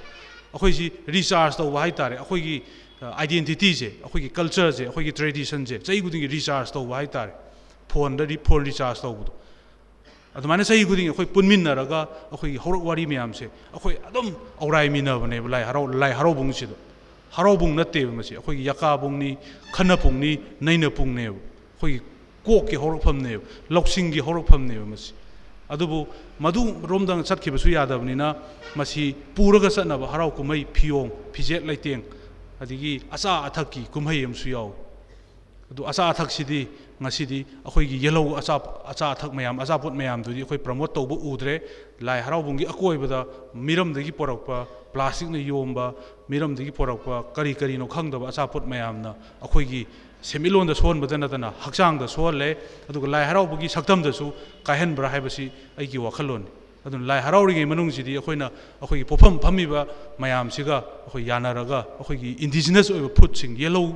[0.54, 2.56] ꯑꯩꯈꯣꯏꯁꯤ ꯔꯤꯆꯥꯔꯖ ꯇꯧꯕ ꯍꯥꯏꯇꯥꯔꯦ ꯑꯩꯈꯣꯏꯒꯤ
[3.02, 7.34] ꯑꯥꯏꯗꯦꯟꯇꯤꯇꯤꯁꯦ ꯑꯩꯈꯣꯏꯒꯤ ꯀꯜꯆꯔꯁꯦ ꯑꯩꯈꯣꯏꯒꯤ ꯇ꯭ꯔꯦꯗꯤꯁꯟꯁꯦ ꯆꯍꯤ ꯈꯨꯗꯤꯡꯒꯤ ꯔꯤꯆꯥꯔꯖ ꯇꯧꯕ ꯍꯥꯏꯇꯥꯔꯦ
[7.94, 9.34] ꯐꯣꯟꯗ ꯐꯣꯟ ꯔꯤꯆꯥꯔꯖ ꯇꯧꯕꯗꯣ
[10.36, 12.00] ꯑꯗꯨꯃꯥꯏꯅ ꯆꯍꯤ ꯈꯨꯗꯤꯡꯒꯤ ꯑꯩꯈꯣꯏ ꯄꯨꯟꯃꯤꯟꯅꯔꯒ
[12.32, 14.28] ꯑꯩꯈꯣꯏꯒꯤ ꯍꯧꯔꯛ ꯋꯥꯔꯤ ꯃꯌꯥꯝꯁꯦ ꯑꯩꯈꯣꯏ ꯑꯗꯨꯝ
[14.62, 16.76] ꯑꯧꯔꯥꯏꯃꯤꯟꯅꯕꯅꯦꯕ ꯂꯥꯏ ꯍꯔꯥꯎ ꯂꯥꯏ ꯍꯔꯥꯎꯕꯨꯡꯁꯤꯗ
[17.37, 19.31] ꯍꯔꯥꯎꯕꯨꯡ ꯅꯠꯇꯦꯕ ꯃꯁꯤ ꯑꯩꯈꯣꯏꯒꯤ ꯌꯥꯀꯥꯕꯨꯡꯅꯤ
[19.77, 22.01] ꯈꯟꯅꯄꯨꯡꯅꯤ ꯅꯩꯅꯄꯨꯡꯅꯦꯕ ꯑꯩꯈꯣꯏꯒꯤ
[22.47, 25.13] ꯀꯣꯛꯀꯤ ꯍꯧꯔꯛꯐꯝꯅꯦꯕ ꯂꯧꯁꯤꯡꯒꯤ ꯍꯧꯔꯛꯐꯝꯅꯦꯕ ꯃꯁꯤ
[25.69, 26.07] ꯑꯗꯨꯕꯨ
[26.39, 28.37] ꯃꯗꯨꯔꯣꯝꯗꯪ ꯆꯠꯈꯤꯕꯁꯨ ꯌꯥꯗꯕꯅꯤꯅ
[28.77, 32.03] ꯃꯁꯤ ꯄꯨꯔꯒ ꯆꯠꯅꯕ ꯍꯔꯥꯎ ꯀꯨꯝꯍꯩ ꯐꯤꯌꯣꯡ ꯐꯤꯖꯦꯠ ꯂꯩꯇꯦꯡ
[32.61, 34.75] ꯑꯗꯒꯤ ꯑꯆꯥ ꯑꯊꯛꯀꯤ ꯀꯨꯝꯍꯩ ꯑꯃꯁꯨ ꯌꯥꯎꯋꯤ
[35.71, 36.69] ꯑꯗꯨ ꯑꯆꯥ ꯑꯊꯛꯁꯤꯗꯤ
[37.03, 41.55] ꯉꯁꯤꯗꯤ ꯑꯩꯈꯣꯏꯒꯤ ꯌꯦꯜꯍꯧ ꯑꯆꯥ ꯑꯆꯥ ꯑꯊꯛ ꯃꯌꯥꯝ ꯑꯆꯥꯄꯣꯠ ꯃꯌꯥꯝꯗꯨꯗꯤ ꯑꯩꯈꯣꯏ ꯄ꯭ꯔꯃꯣꯠ ꯇꯧꯕ ꯎꯗ꯭ꯔꯦ
[42.01, 45.94] ꯂꯥꯏ ꯍꯔꯥꯎꯕꯨꯡꯒꯤ ꯑꯀꯣꯏꯕꯗ ꯃꯤꯔꯝꯗꯒꯤ ꯄꯣꯔꯛꯄ ꯄ꯭ꯂꯥꯁꯇꯤꯛꯅ ꯌꯣꯝꯕ
[46.30, 49.88] ꯃꯤꯔꯝꯗꯒꯤ ꯄꯣꯔꯛꯄ ꯀꯔꯤ ꯀꯔꯤꯅꯣ ꯈꯪꯗꯕ ꯑꯆꯥꯄꯣꯠ ꯃꯌꯥꯝꯅ ꯑꯩꯈꯣꯏꯒꯤ
[50.22, 52.58] ꯁꯦꯟꯃꯤꯠꯂꯣꯟꯗ ꯁꯣꯛꯍꯟꯕꯗ ꯅꯠꯇꯅ ꯍꯛꯆꯥꯡꯗ ꯁꯣꯛꯍꯜꯂꯦ
[52.90, 56.50] ꯑꯗꯨꯒ ꯂꯥꯏ ꯍꯔꯥꯎꯕꯒꯤ ꯁꯛꯇꯝꯗꯁꯨ ꯀꯥꯏꯍꯟꯕ꯭ꯔꯥ ꯍꯥꯏꯕꯁꯤ ꯑꯩꯒꯤ ꯋꯥꯈꯜꯂꯣꯟꯅꯤ
[56.86, 59.88] ꯑꯗꯨꯅ ꯂꯥꯏ ꯍꯔꯥꯎꯔꯤꯉꯩ ꯃꯅꯨꯡꯁꯤꯗꯤ ꯑꯩꯈꯣꯏꯅ ꯑꯩꯈꯣꯏꯒꯤ ꯄꯣꯠꯐꯝ ꯐꯝꯃꯤꯕ
[60.18, 63.88] ꯃꯌꯥꯝꯁꯤꯒ ꯑꯩꯈꯣꯏ ꯌꯥꯅꯔꯒ ꯑꯩꯈꯣꯏꯒꯤ ꯏꯟꯗꯤꯖꯤꯅꯁ ꯑꯣꯏꯕ ꯐꯨꯗꯁꯤꯡ ꯌꯦꯜꯍꯧ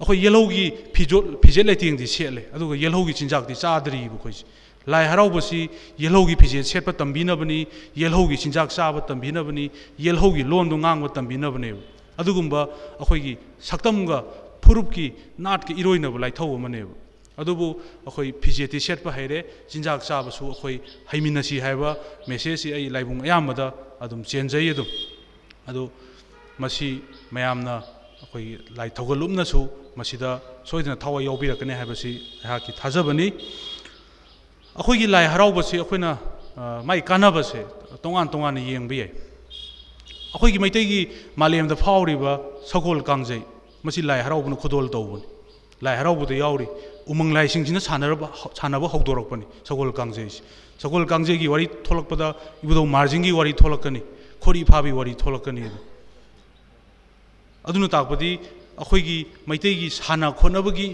[0.00, 4.44] ꯑꯩꯈꯣꯏ ꯌꯦꯜꯍꯧꯒꯤ ꯐꯤꯖꯣꯠ ꯐꯤꯖꯦꯠ ꯂꯩꯇꯦꯡꯗꯤ ꯁꯦꯠꯂꯦ ꯑꯗꯨꯒ ꯌꯦꯜꯍꯧꯒꯤ ꯆꯤꯟꯖꯥꯛꯇꯤ ꯆꯥꯗ꯭ꯔꯤꯕ ꯑꯩꯈꯣꯏꯁꯦ
[4.86, 11.78] ꯂꯥꯏ ꯍꯔꯥꯎꯕꯁꯤ ꯌꯦꯜꯍꯧꯒꯤ ꯐꯤꯖꯦꯠ ꯁꯦꯠꯄ ꯇꯝꯕꯤꯅꯕꯅꯤ ꯌꯦꯜꯍꯧꯒꯤ ꯆꯤꯟꯖꯥꯛ ꯆꯥꯕ ꯇꯝꯕꯤꯅꯕꯅꯤ ꯌꯦꯜꯍꯧꯒꯤ ꯂꯣꯟꯗꯣ ꯉꯥꯡꯕ ꯇꯝꯕꯤꯅꯕꯅꯦꯕ
[12.18, 14.24] ꯑꯗꯨꯒꯨꯝꯕ ꯑꯩꯈꯣꯏꯒꯤ ꯁꯛꯇꯝꯒ
[14.64, 15.06] ꯐꯨꯔꯨꯞꯀꯤ
[15.38, 16.94] ꯅꯥꯠꯀ ꯏꯔꯣꯏꯅꯕ ꯂꯥꯏꯊꯧ ꯑꯃꯅꯦꯕ
[17.36, 19.38] ꯑꯗꯨꯕꯨ ꯑꯩꯈꯣꯏ ꯐꯤꯖꯦꯠꯇꯤ ꯁꯦꯠꯄ ꯍꯩꯔꯦ
[19.70, 20.76] ꯆꯤꯟꯖꯥꯛ ꯆꯥꯕꯁꯨ ꯑꯩꯈꯣꯏ
[21.12, 21.96] ꯍꯩꯃꯤꯟꯅꯁꯤ ꯍꯥꯏꯕ
[22.28, 24.86] ꯃꯦꯁꯦꯖꯁꯤ ꯑꯩ ꯂꯥꯏꯕꯨꯡ ꯑꯌꯥꯝꯕꯗ ꯑꯗꯨꯝ ꯆꯦꯟꯖꯩ ꯑꯗꯨꯝ
[25.70, 25.90] ꯑꯗꯨ
[26.58, 27.74] ꯃꯁꯤ ꯃꯌꯥꯝꯅ
[28.22, 29.60] ꯑꯩꯈꯣꯏꯒꯤ ꯂꯥꯏ ꯊꯧꯒꯜꯂꯨꯞꯅꯁꯨ
[29.96, 32.12] ꯃꯁꯤꯗ ꯁꯣꯏꯗꯅ ꯊꯋꯥꯏ ꯌꯥꯎꯕꯤꯔꯛꯀꯅꯤ ꯍꯥꯏꯕꯁꯤ
[32.44, 33.26] ꯑꯩꯍꯥꯛꯀꯤ ꯊꯥꯖꯕꯅꯤ
[34.76, 36.10] ꯑꯩꯈꯣꯏꯒꯤ ꯂꯥꯏ ꯍꯔꯥꯎꯕꯁꯤ ꯑꯩꯈꯣꯏꯅ
[36.84, 37.60] ꯃꯥꯒꯤ ꯀꯥꯟꯅꯕꯁꯦ
[38.02, 39.10] ꯇꯣꯉꯥꯟ ꯇꯣꯉꯥꯟꯅ ꯌꯦꯡꯕ ꯌꯥꯏ
[40.32, 41.00] ꯑꯩꯈꯣꯏꯒꯤ ꯃꯩꯇꯩꯒꯤ
[41.36, 42.40] ꯃꯥꯂꯦꯝꯗ ꯐꯥꯎꯔꯤꯕ
[42.72, 43.42] ꯁꯒꯣꯜ ꯀꯥꯡꯖꯩ
[43.84, 45.26] ꯃꯁꯤ ꯂꯥꯏ ꯍꯔꯥꯎꯕꯅ ꯈꯨꯗꯣꯜ ꯇꯧꯕꯅꯤ
[45.82, 46.66] ꯂꯥꯏ ꯍꯔꯥꯎꯕꯗ ꯌꯥꯎꯔꯤ
[47.06, 50.42] ꯎꯃꯪ ꯂꯥꯏꯁꯤꯡꯁꯤꯅ ꯁꯥꯟꯅꯔꯕ ꯁꯥꯟꯅꯕ ꯍꯧꯗꯣꯔꯛꯄꯅꯤ ꯁꯒꯣꯜ ꯀꯥꯡꯖꯩꯁꯤ
[50.78, 54.00] ꯁꯒꯣꯜ ꯀꯥꯡꯖꯩꯒꯤ ꯋꯥꯔꯤ ꯊꯣꯛꯂꯛꯄꯗ ꯏꯕꯨꯙꯧ ꯃꯥꯔꯖꯤꯡꯒꯤ ꯋꯥꯔꯤ ꯊꯣꯛꯂꯛꯀꯅꯤ
[54.44, 55.78] ꯈꯣꯔꯤ ꯐꯥꯕꯤ ꯋꯥꯔꯤ ꯊꯣꯛꯂꯛꯀꯅꯤ ꯑꯗꯨ
[57.68, 58.30] ꯑꯗꯨꯅ ꯇꯥꯛꯄꯗꯤ
[58.78, 60.88] ꯑꯩꯈꯣꯏꯒꯤ ꯃꯩꯇꯩꯒꯤ ꯁꯥꯟꯅ ꯈꯣꯠꯅꯕꯒꯤ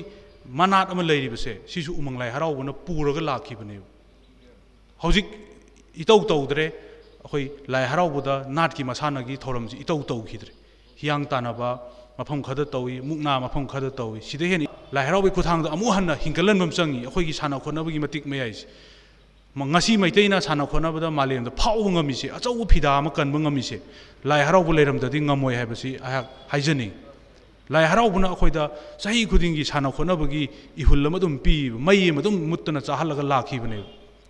[0.61, 3.87] ꯃꯅꯥꯠ ꯑꯃ ꯂꯩꯔꯤꯕꯁꯦ ꯁꯤꯁꯨ ꯎꯃꯪ ꯂꯥꯏ ꯍꯔꯥꯎꯕꯅ ꯄꯨꯔꯒ ꯂꯥꯛꯈꯤꯕꯅꯦꯕ
[5.03, 5.27] ꯍꯧꯖꯤꯛ
[6.03, 6.73] ꯏꯇꯧ ꯇꯧꯗ꯭ꯔꯦ
[7.25, 10.53] ꯑꯩꯈꯣꯏ ꯂꯥꯏ ꯍꯔꯥꯎꯕꯗ ꯅꯥꯠꯀꯤ ꯃꯁꯥꯟꯅꯒꯤ ꯊꯧꯔꯝꯁꯤ ꯏꯇꯧ ꯇꯧꯈꯤꯗ꯭ꯔꯦ
[11.01, 11.71] ꯍꯤꯌꯥꯡ ꯇꯥꯟꯅꯕ
[12.19, 16.65] ꯃꯐꯝ ꯈꯔꯗ ꯇꯧꯏ ꯃꯨꯛꯅꯥ ꯃꯐꯝ ꯈꯔꯗ ꯇꯧꯏ ꯁꯤꯗ ꯍꯦꯟꯅ ꯂꯥꯏ ꯍꯔꯥꯎꯕꯒꯤ ꯈꯨꯊꯥꯡꯗ ꯑꯃꯨꯛ ꯍꯟꯅ ꯍꯤꯡꯒꯠꯍꯟꯕ
[16.65, 18.67] ꯑꯃ ꯆꯪꯉꯤ ꯑꯩꯈꯣꯏꯒꯤ ꯁꯥꯟꯅ ꯈꯣꯠꯅꯕꯒꯤ ꯃꯇꯤꯛ ꯃꯌꯥꯏꯁꯦ
[19.57, 23.81] ꯉꯁꯤ ꯃꯩꯇꯩꯅ ꯁꯥꯟꯅ ꯈꯣꯠꯅꯕꯗ ꯃꯥꯂꯦꯝꯗ ꯐꯥꯎꯕ ꯉꯝꯃꯤꯁꯦ ꯑꯆꯧꯕ ꯐꯤꯗꯥ ꯑꯃ ꯀꯟꯕ ꯉꯝꯃꯤꯁే
[24.25, 27.02] ꯂꯥꯏ ꯍꯔꯥꯎꯕ ꯂꯩꯔꯝꯗꯗꯤ ꯉꯝꯃꯣꯏ ꯍꯥꯏꯕꯁꯤ ꯑꯩꯍꯥꯛ ꯍꯥꯏꯖꯅꯤꯡꯉꯤ
[27.70, 33.24] lai haraubuna akhoida sahi khudingi chana khona bagi ihul madum pi mai madum mutna chahalaga
[33.24, 33.84] lakhi bane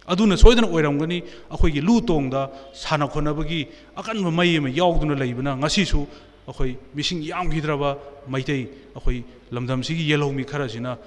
[0.08, 5.15] aduna soidana oirangani akhoi gi lu tong da chana khona bagi akan mai ma yauduna
[5.15, 6.06] laibna ngasi chu
[6.48, 10.98] akhoi mishing yam gidraba maitei akhoi lamdam si gi yellow mi khara sina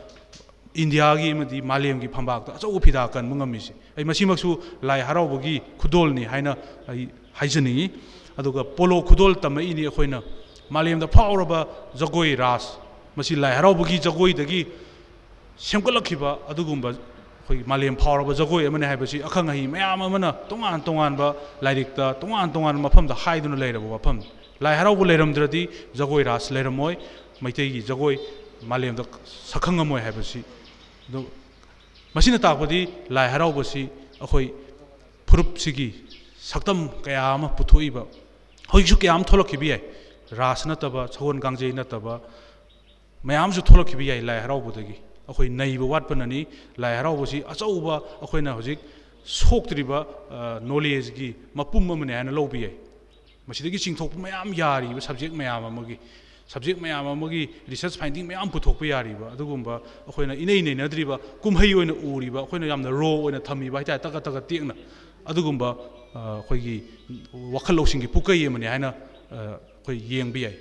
[0.74, 3.72] india gi madi malayam gi phambak da achau phida kan mungam mi si.
[3.96, 6.56] Ai masimak chu lai haraubogi khudol ni haina
[6.88, 7.08] ai
[7.38, 7.90] haijani
[8.36, 10.22] aduga polo khudol tamai ni akhoina
[10.69, 12.77] ꯃꯥꯂꯦꯝꯗ ꯐꯥꯎꯔꯕ ꯖꯒꯣꯏ ꯔꯥꯁ
[13.15, 14.61] ꯃꯁꯤ ꯂꯥꯏ ꯍꯔꯥꯎꯕꯒꯤ ꯖꯒꯣꯏꯗꯒꯤ
[15.57, 22.05] ꯁꯦꯝꯒꯠꯂꯛꯈꯤꯕ ꯑꯗꯨꯒꯨꯝꯕ ꯑꯩꯈꯣꯏꯒꯤ ꯃꯥꯂꯦꯝ ꯐꯥꯎꯔꯕ ꯖꯒꯣꯏ ꯑꯃꯅꯤ ꯍꯥꯏꯕꯁꯤ ꯑꯈꯪ ꯑꯍꯩ ꯃꯌꯥꯝ ꯑꯃꯅ ꯇꯣꯉꯥꯟ ꯇꯣꯉꯥꯟꯕ ꯂꯥꯏꯔꯤꯛꯇ
[22.21, 24.17] ꯇꯣꯉꯥꯟ ꯇꯣꯉꯥꯟꯕ ꯃꯐꯝꯗ ꯍꯥꯏꯗꯨꯅ ꯂꯩꯔꯕ ꯋꯥꯐꯝ
[24.61, 26.95] ꯂꯥꯏ ꯍꯔꯥꯎꯕ ꯂꯩꯔꯝꯗ꯭ꯔꯗꯤ ꯖꯒꯣꯏ ꯔꯥꯁ ꯂꯩꯔꯝꯃꯣꯏ
[27.43, 28.15] ꯃꯩꯇꯩꯒꯤ ꯖꯒꯣꯏ
[28.71, 29.03] ꯃꯥꯂꯦꯝꯗ
[29.51, 30.41] ꯁꯛꯈꯪꯉꯝꯃꯣꯏ ꯍꯥꯏꯕꯁꯤ
[31.09, 31.25] ꯑꯗꯨ
[32.15, 33.83] ꯃꯁꯤꯅ ꯇꯥꯛꯄꯗꯤ ꯂꯥꯏ ꯍꯔꯥꯎꯕꯁꯤ
[34.21, 34.47] ꯑꯩꯈꯣꯏ
[35.27, 35.89] ꯐꯨꯔꯨꯞꯁꯤꯒꯤ
[36.51, 38.03] ꯁꯛꯇꯝ ꯀꯌా ꯑꯃ ꯄꯨꯊꯣꯛꯏꯕ
[38.71, 39.81] ꯍꯧꯖꯤꯛꯁꯨ ꯀꯌꯥ ꯑꯃ ꯊꯣꯛꯂꯛꯈꯤꯕ ꯌꯥꯏ
[40.32, 42.06] रास नतब छोन गांजे नतब
[43.20, 44.96] मैमसु थोलखिब याई लाइ हराउबदगी
[45.30, 46.40] अखोई नैब वाटपननि
[46.78, 47.86] लाइ हराउबसि अचौब
[48.24, 48.78] अखोइना हजिक
[49.26, 49.90] सोक्त्रिब
[50.62, 52.74] नॉलेज गी मपुम मने हैन लौबि याई
[53.48, 55.96] मसिदगी चिंथोक मैम यारिब सब्जेक्ट मैम अमगी
[56.50, 59.68] सब्जेक्ट मैम अमगी रिसर्च फाइंडिंग मैम पुथोकब यारिब अदुगुम्ब
[60.10, 61.10] अखोइना इनै नै नद्रिब
[61.42, 64.74] कुमहै ओइना उरिब अखोइना यामना रो ओइना थमिब हाइता तक तक तेकना
[65.30, 65.62] अदुगुम्ब
[66.42, 66.76] अखोइगी
[67.54, 68.86] वखल लौसिंगी पुकै यमने हैन
[69.86, 70.56] ꯑꯩꯈꯣꯏ ꯌꯦꯡꯕ ꯌꯥꯏ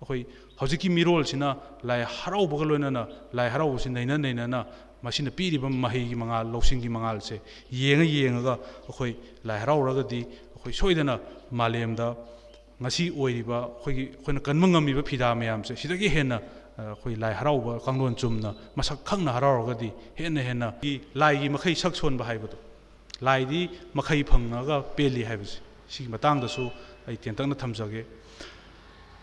[0.00, 0.26] ꯑꯩꯈꯣꯏ
[0.60, 4.66] ꯍꯧꯖꯤꯛꯀꯤ ꯃꯤꯔꯣꯜꯁꯤꯅ ꯂꯥꯏ ꯍꯔꯥꯎꯕꯒ ꯂꯣꯏꯅꯅ ꯂꯥꯏ ꯍꯔꯥꯎꯕꯁꯤ ꯅꯩꯅ ꯅꯩꯅꯅ
[5.02, 7.40] ꯃꯁꯤꯅ ꯄꯤꯔꯤꯕ ꯃꯍꯩꯒꯤ ꯃꯉꯥꯜ ꯂꯧꯁꯤꯡꯒꯤ ꯃꯉꯥꯜꯁꯦ
[7.72, 8.54] ꯌꯦꯡꯉ ꯌꯦꯡꯉꯒ
[8.88, 9.12] ꯑꯩꯈꯣꯏ
[9.44, 12.16] ꯂꯥꯏ ꯍꯔꯥꯎꯔꯒꯗꯤ ꯑꯩꯈꯣꯏ ꯁꯣꯏꯗꯅ ꯃꯥꯂꯦꯝꯗ
[12.80, 16.40] ngasi oiriba khoi khoina kanma ngami ba phida mayam se sidagi hena
[17.02, 21.36] khoi lai harau ba kanglon chumna masak khangna harau ga di hena hena gi lai
[21.36, 22.48] gi makhai sak chon ba haibu
[23.20, 25.44] lai di makhai phangna ga peli haibu
[25.88, 26.70] si matang da su
[27.06, 28.02] ai tentang na thamjage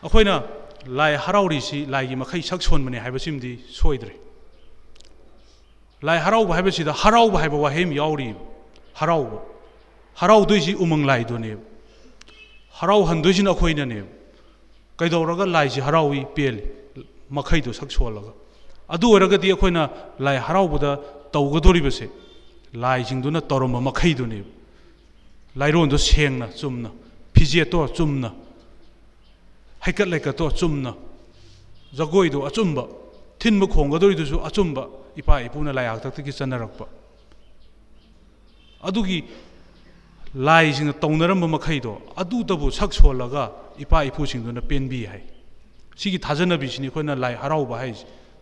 [0.02, 0.42] ꯑꯩꯈꯣꯏꯅ
[0.87, 4.14] ꯂꯥꯏ ꯍꯔꯥꯎꯔꯤꯁꯤ ꯂꯥꯏꯒꯤ ꯃꯈꯩ ꯁꯛ ꯁꯣꯟꯕꯅꯤ ꯍꯥꯏꯕꯁꯤꯃꯗꯤ ꯁꯣꯏꯗ꯭ꯔꯦ
[6.02, 8.40] ꯂꯥꯏ ꯍꯔꯥꯎꯕ ꯍꯥꯏꯕꯁꯤꯗ ꯍꯔꯥꯎꯕ ꯍꯥꯏꯕ ꯋꯥꯍꯩ ꯑꯃ ꯌꯥꯎꯔꯤꯕ
[8.94, 9.38] ꯍꯔꯥꯎꯕ
[10.14, 11.62] ꯍꯔꯥꯎꯗꯣꯏꯁꯤ ꯎꯃꯪ ꯂꯥꯏꯗꯨꯅꯦꯕ
[12.80, 14.08] ꯍꯔꯥꯎꯍꯟꯗꯣꯏꯁꯤꯅ ꯑꯩꯈꯣꯏꯅꯅꯦꯕ
[14.98, 16.64] ꯀꯩꯗꯧꯔꯒ ꯂꯥꯏꯁꯤ ꯍꯔꯥꯎꯏ ꯄꯦꯜꯂꯤ
[17.30, 18.32] ꯃꯈꯩꯗꯣ ꯁꯛ ꯁꯣꯜꯂꯒ
[18.88, 19.82] ꯑꯗꯨ ꯑꯣꯏꯔꯒꯗꯤ ꯑꯩꯈꯣꯏꯅ
[20.18, 20.90] ꯂꯥꯏ ꯍꯔꯥꯎꯕꯗ
[21.35, 22.06] ꯇꯧꯒꯗꯣꯔꯤꯕꯁꯦ
[22.82, 24.50] ꯂꯥꯏꯁꯤꯡꯗꯨꯅ ꯇꯧꯔꯝꯕ ꯃꯈꯩꯗꯨꯅꯦꯕ
[25.61, 26.90] ꯂꯥꯏꯔꯣꯟꯗꯣ ꯁꯦꯡꯅ ꯆꯨꯝꯅ
[27.35, 28.32] ꯐꯤꯖꯦꯠꯇꯣ ꯆꯨꯝꯅ
[29.88, 30.93] haikar laika to achumna.
[31.95, 32.88] Zagoi do achumba.
[33.39, 34.89] Tinma khonga dori dusu achumba.
[35.17, 36.86] Ipa ipuna layak tak ki sanarakpa
[38.84, 39.23] adugi
[40.36, 44.62] lai sing tongnaram ma khai do adu tabu sak cholaga ipa ipu sing do na
[44.62, 45.23] penbi hai.
[45.95, 47.93] Sigi thajana bi sini khona lai harau ba hai.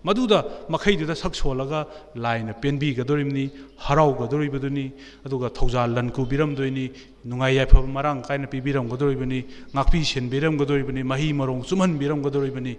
[0.04, 3.50] ꯃꯗꯨꯗ ꯃꯈꯩꯗꯨꯗ ꯁꯛ ꯁꯣꯜꯂꯒ ꯂꯥꯏꯅ ꯄꯦꯟꯕꯤꯒꯗꯧꯔꯤꯕꯅꯤ
[3.86, 4.92] ꯍꯔꯥꯎꯒꯗꯧꯔꯤꯕꯗꯨꯅꯤ
[5.26, 6.86] ꯑꯗꯨꯒ ꯊꯧꯖꯥꯜ ꯂꯟ ꯀꯨꯕꯤꯔꯝꯗꯣꯏꯅꯤ
[7.26, 9.40] ꯅꯨꯡꯉꯥꯏ ꯌꯥꯏꯐꯕ ꯃꯔꯥꯡ ꯀꯥꯏꯅ ꯄꯤꯕꯤꯔꯝꯒꯗꯧꯔꯤꯕꯅꯤ
[9.74, 12.74] ꯉꯥꯛꯄꯤ ꯁꯦꯟꯕꯤꯔꯝꯒꯗꯧꯔꯤꯕꯅꯤ ꯃꯍꯩ ꯃꯔꯣꯡ ꯆꯨꯝꯍꯟꯕꯤꯔꯝꯒꯗꯧꯔꯤꯕꯅꯤ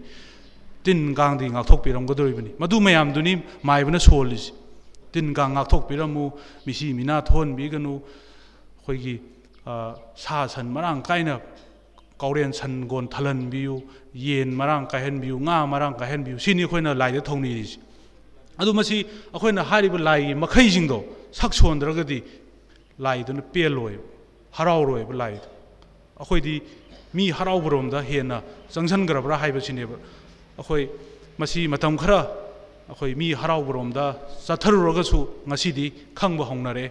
[0.83, 3.33] ꯇꯤꯟ ꯀꯥꯡꯗꯒꯤ ꯉꯥꯛꯊꯣꯛꯄꯤꯔꯝꯒꯗꯧꯔꯤꯕꯅꯤ ꯃꯗꯨ ꯃꯌꯥꯝꯗꯨꯅꯤ
[3.63, 4.51] ꯃꯥꯏꯕꯅ ꯁꯣꯜꯂꯤꯁꯤ
[5.13, 6.25] ꯇꯤꯟ ꯀꯥꯡ ꯉꯥꯛꯊꯣꯛꯄꯤꯔꯝꯃꯨ
[6.65, 9.15] ꯃꯤꯁꯤ ꯃꯤꯅꯥ ꯊꯣꯛꯍꯟꯕꯤꯒꯅꯨ ꯑꯩꯈꯣꯏꯒꯤ
[10.15, 11.39] ꯁꯥ ꯁꯟ ꯃꯔꯥꯡ ꯀꯥꯏꯅ
[12.17, 13.75] ꯀꯥꯎꯔꯦꯟ ꯁꯟꯒꯣꯟ ꯊꯜꯍꯟꯕꯤꯌꯨ
[14.16, 17.66] yen marang kahenbiu nga marang kahenbiu sini khoina lai de thongni ri
[18.58, 22.22] adu masi akhoi na hari bu lai makhai jing do sak chon dra gadi
[22.98, 23.98] lai do na pe loi
[24.56, 25.38] harau roi bu lai
[26.18, 26.62] akhoi di
[27.12, 28.40] mi harau brom da he na
[28.72, 29.96] changsan gra bra hai ba sini ba
[30.58, 30.88] akhoi
[31.38, 32.20] masi matam khara
[32.88, 36.72] akhoi mi harau brom da sathar ro ga chu ngasi di khang bu hong na
[36.72, 36.90] re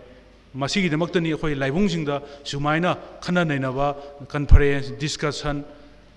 [0.53, 3.95] masi gi de mak tani akhoi lai bung jing da sumaina khana nei na ba
[4.27, 5.65] conference discussion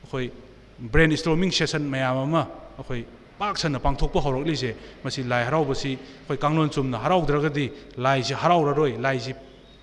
[0.05, 0.31] akhoi
[0.93, 2.37] brainstorming session မယားမမ
[2.81, 2.99] အခွေ
[3.41, 4.71] park ဆန်နပန်းထုတ်ပေါ်ရောက်လိစေ
[5.05, 5.91] မစီလိုင်ဟရောဘစီ
[6.27, 7.65] ခွေကန်လွန်ချုံနဟရောက်ဒရကဒီ
[8.05, 9.33] လိုင်ဂျီဟရောရရွိလိုင်ဂျီ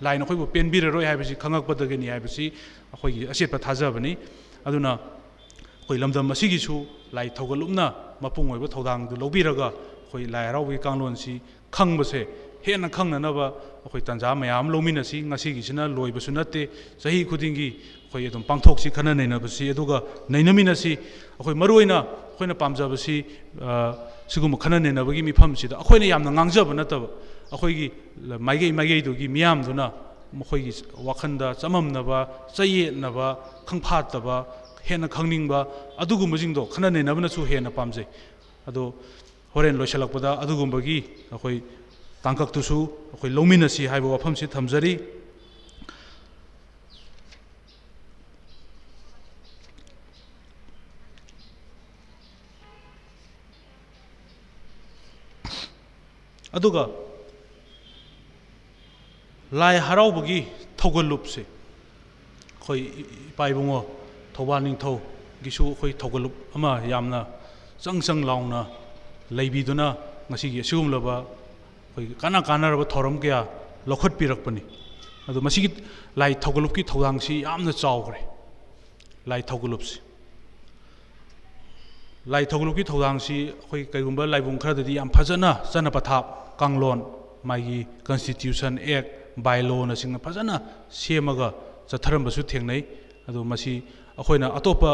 [0.06, 2.46] လိုင်နခွေဘပင်ဘီရရွိဟဲ့ပစီခငတ်ပတ်တကေနီဟဲ့ပစီ
[2.96, 4.12] အခွေအစစ်ပထာဇဘနီ
[4.68, 4.88] အဒုန
[5.88, 6.76] ခွေလမ်ဇမ်မစီကီချူ
[7.16, 7.82] လိုင်ထောက်ကလုံန
[8.24, 9.62] မပုံဝေဘထောက်ဒန်းဒူလောဘီရက
[10.10, 11.34] ခွေလိုင်ဟရောဝေကန်လွန်စီ
[11.76, 12.22] ခန့်ဘစဲ
[12.66, 13.54] hena kang na na ba
[13.90, 16.44] khoi tan ja ma yam lomi na si nga si gi sina loi ba suna
[16.46, 17.80] te sahi khudin gi
[18.12, 20.64] khoi edum pang thok si khana nei na ba si edu ga nei na mi
[20.64, 23.26] ꯅꯠꯇꯦ ꯆꯍꯤ ꯈꯨꯗꯤꯡꯒꯤ ꯑꯩꯈꯣ이 ꯑꯗꯨꯝ ꯄꯥꯡꯊꯣꯛꯁꯤ ꯈꯟꯅ ꯅꯩꯅꯕꯁꯤ ꯑꯗꯨꯒ ꯅꯩꯅꯃꯤꯟꯅꯁꯤ ꯑꯩꯈꯣꯏ ꯃꯔꯨꯑꯣꯏꯅ ꯑꯩꯈꯣꯏꯅ ꯄꯥꯝꯖꯕꯁꯤ
[24.28, 27.08] ꯁꯤꯒꯨꯝꯕ ꯈꯟꯅ ꯅꯩꯅꯕꯒꯤ ꯃꯤꯐꯝꯁꯤꯗ ꯑꯩꯈꯣꯏꯅ ꯌꯥꯝꯅ ꯉꯥꯡꯖꯕ ꯅꯠꯇꯕ
[27.52, 27.92] ꯑꯩꯈꯣꯏꯒꯤ
[28.40, 29.92] ꯃꯥꯏꯀꯩ ꯃꯥꯏꯀꯩꯗꯨꯒꯤ ꯃꯤꯌꯥꯝꯗꯨꯅ
[30.34, 30.72] ꯃꯈꯣꯏꯒꯤ
[31.04, 33.28] ꯋꯥꯈꯟꯗ ꯆꯃꯝꯅꯕ ꯆꯌꯦꯠꯅꯕ
[33.68, 34.46] ꯈꯪꯐꯥꯠꯇꯕ
[34.88, 38.08] ꯍꯦꯟꯅ ꯈꯪꯅꯤꯡꯕ ꯑꯗꯨꯒꯨꯝꯕꯁꯤꯡꯗꯣ ꯈꯟꯅ ꯅꯩꯅꯕꯅꯁꯨ ꯍꯦꯟꯅ ꯄꯥꯝꯖꯩ
[38.68, 38.94] ꯑꯗꯣ
[39.56, 40.98] ꯍꯣꯔꯦꯟ ꯂꯣꯏꯁꯤꯜꯂꯛꯄꯗ ꯑꯗꯨꯒꯨꯝꯕꯒꯤ
[41.32, 41.64] ꯑꯩꯈꯣꯏ
[42.25, 42.79] ꯇꯥꯡꯀꯛꯇꯨꯁꯨ
[43.13, 44.93] ꯑꯩꯈꯣꯏ ꯂꯧꯃꯤꯟꯅꯁꯤ ꯍꯥꯏꯕ ꯋꯥꯐꯝꯁꯤ ꯊꯝꯖꯔꯤ
[56.53, 56.85] ꯑꯗꯨꯒ
[59.53, 60.39] ꯂꯥꯏ ꯍꯔꯥꯎꯕꯒꯤ
[60.81, 62.81] ꯊꯧꯒꯜꯂꯨꯞꯁꯦ ꯑꯩꯈꯣꯏ
[63.31, 63.81] ꯏꯄꯥ ꯏꯕꯨꯡꯉꯣ
[64.35, 67.21] ꯊꯧꯕꯥꯜ ꯅꯤꯡꯊꯧꯒꯤꯁꯨ ꯑꯩꯈꯣꯏ ꯊꯧꯒꯜꯂꯨꯞ ꯑꯃ ꯌꯥꯝꯅ
[67.83, 68.61] ꯆꯪ ꯆꯪ ꯂꯥꯎꯅ
[69.37, 69.87] ꯂꯩꯕꯤꯗꯨꯅ
[70.29, 71.15] ꯉꯁꯤꯒꯤ ꯑꯁꯤꯒꯨꯝꯂꯕ
[71.97, 73.39] ꯑꯩꯈꯣꯏ ꯀꯥꯟꯅ ꯀꯥꯟꯅꯔꯕ ꯊꯧꯔꯝ ꯀꯌꯥ
[73.87, 74.63] ꯂꯧꯈꯠꯄꯤꯔꯛꯄꯅꯤ
[75.29, 75.71] ꯑꯗꯣ ꯃꯁꯤꯒꯤ
[76.17, 78.21] ꯂꯥꯏ ꯊꯧꯒꯜꯂꯨꯞꯀꯤ ꯊꯧꯗꯥꯡꯁꯤ ꯌꯥꯝꯅ ꯆꯥꯎꯈ꯭ꯔꯦ
[79.27, 79.97] ꯂꯥꯏ ꯊꯧꯒꯜꯂꯨꯞꯁꯤ
[82.27, 86.25] ꯂꯥꯏ ꯊꯧꯒꯜꯂꯨꯞꯀꯤ ꯊꯧꯗꯥꯡꯁꯤ ꯑꯩꯈꯣꯏ ꯀꯩꯒꯨꯝꯕ ꯂꯥꯏꯕꯨꯡ ꯈꯔꯗꯗꯤ ꯌꯥꯝ ꯐꯖꯅ ꯆꯠꯅ ꯄꯊꯥꯞ
[86.61, 87.01] ꯀꯥꯡꯂꯣꯟ
[87.45, 89.07] ꯃꯥꯒꯤ ꯀꯟꯁꯇꯤꯇ꯭ꯌꯨꯁꯟ ꯑꯦꯛ
[89.45, 90.57] ꯕꯥꯏꯂꯣꯅꯆꯤꯡꯕ ꯐꯖꯅ
[90.91, 91.49] ꯁꯦꯝꯃꯒ
[91.91, 92.83] ꯆꯠꯊꯔꯝꯕꯁꯨ ꯊꯦꯡꯅꯩ
[93.29, 93.83] ꯑꯗꯣ ꯃꯁꯤ
[94.19, 94.93] ꯑꯩꯈꯣꯏꯅ ꯑꯇꯣꯞꯄ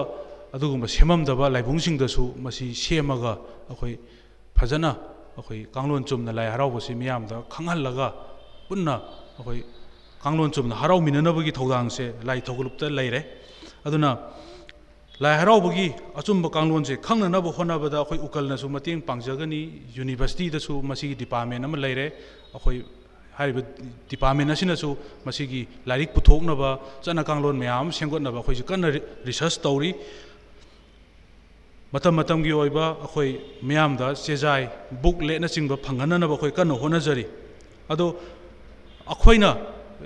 [0.54, 3.32] ꯑꯗꯨꯒꯨꯝꯕ ꯁꯦꯝꯃꯝꯗꯕ ꯂꯥꯏꯕꯨꯡꯁꯤꯡꯗꯁꯨ ꯃꯁꯤ ꯁꯦꯝꯃꯒ
[3.70, 3.98] ꯑꯩꯈꯣꯏ
[4.56, 4.90] ꯐꯖꯅ
[5.40, 8.08] ꯑꯩꯈꯣꯏ ꯀꯥꯡꯂꯣꯟ ꯆꯨꯝꯅ ꯂꯥꯏ ꯍꯔꯥꯎꯕꯁꯤ ꯃꯤꯌꯥꯝꯗ ꯈꯪꯍꯜꯂꯒ
[8.68, 8.94] ꯄꯨꯟꯅ
[9.38, 9.60] ꯑꯩꯈꯣꯏ
[10.24, 13.20] ꯀꯥꯡꯂꯣꯟ ꯆꯨꯝꯅ ꯍꯔꯥꯎꯃꯤꯟꯅꯅꯕꯒꯤ ꯊꯧꯗꯥꯡꯁꯦ ꯂꯥꯏ ꯊꯧꯒꯜꯂꯨꯞꯇ ꯂꯩꯔꯦ
[13.86, 14.10] ꯑꯗꯨꯅ
[15.24, 15.88] ꯂꯥꯏ ꯍꯔꯥꯎꯕꯒꯤ
[16.20, 19.60] ꯑꯆꯨꯝꯕ ꯀꯥꯡꯂꯣꯟꯁꯦ ꯈꯪꯅꯅꯕ ꯍꯣꯠꯅꯕꯗ ꯑꯩꯈꯣꯏ ꯎꯀꯜꯅꯁꯨ ꯃꯇꯦꯡ ꯄꯥꯡꯖꯒꯅꯤ
[19.96, 22.06] ꯌꯨꯅꯤꯚꯔꯁꯤꯇꯤꯗꯁꯨ ꯃꯁꯤꯒꯤ ꯗꯤꯄꯥꯔꯠꯃꯦꯟ ꯑꯃ ꯂꯩꯔꯦ
[22.54, 22.78] ꯑꯩꯈꯣꯏ
[23.38, 23.62] ꯍꯥꯏꯔꯤꯕ
[24.10, 24.90] ꯗꯤꯄꯥꯔꯠꯃꯦꯟ ꯑꯁꯤꯅꯁꯨ
[25.26, 26.70] ꯃꯁꯤꯒꯤ ꯂꯥꯏꯔꯤꯛ ꯄꯨꯊꯣꯛꯅꯕ
[27.04, 28.88] ꯆꯠꯅ ꯀꯥꯡꯂꯣꯟ ꯃꯌꯥꯝ ꯑꯃ ꯁꯦꯝꯒꯠꯅꯕ ꯑꯩꯈꯣꯏꯁꯨ ꯀꯟꯅ
[29.28, 29.90] ꯔꯤꯁꯔꯁ ꯇꯧꯔꯤ
[31.92, 34.68] ꯃꯇꯝ ꯃꯇꯝꯒꯤ ꯑꯣꯏꯕ ꯑꯩꯈꯣꯏ ꯃꯤꯌꯥꯝꯗ ꯆꯦꯖꯥꯏ
[35.02, 37.26] ꯕꯨꯛ ꯂꯦꯠꯅꯆꯤꯡꯕ ꯐꯪꯍꯟꯅꯅꯕ ꯑꯩꯈꯣꯏ ꯀꯟꯅ ꯍꯣꯠꯅꯖꯔꯤ
[37.88, 38.06] ꯑꯗꯣ
[39.12, 39.50] ꯑꯩꯈꯣꯏꯅ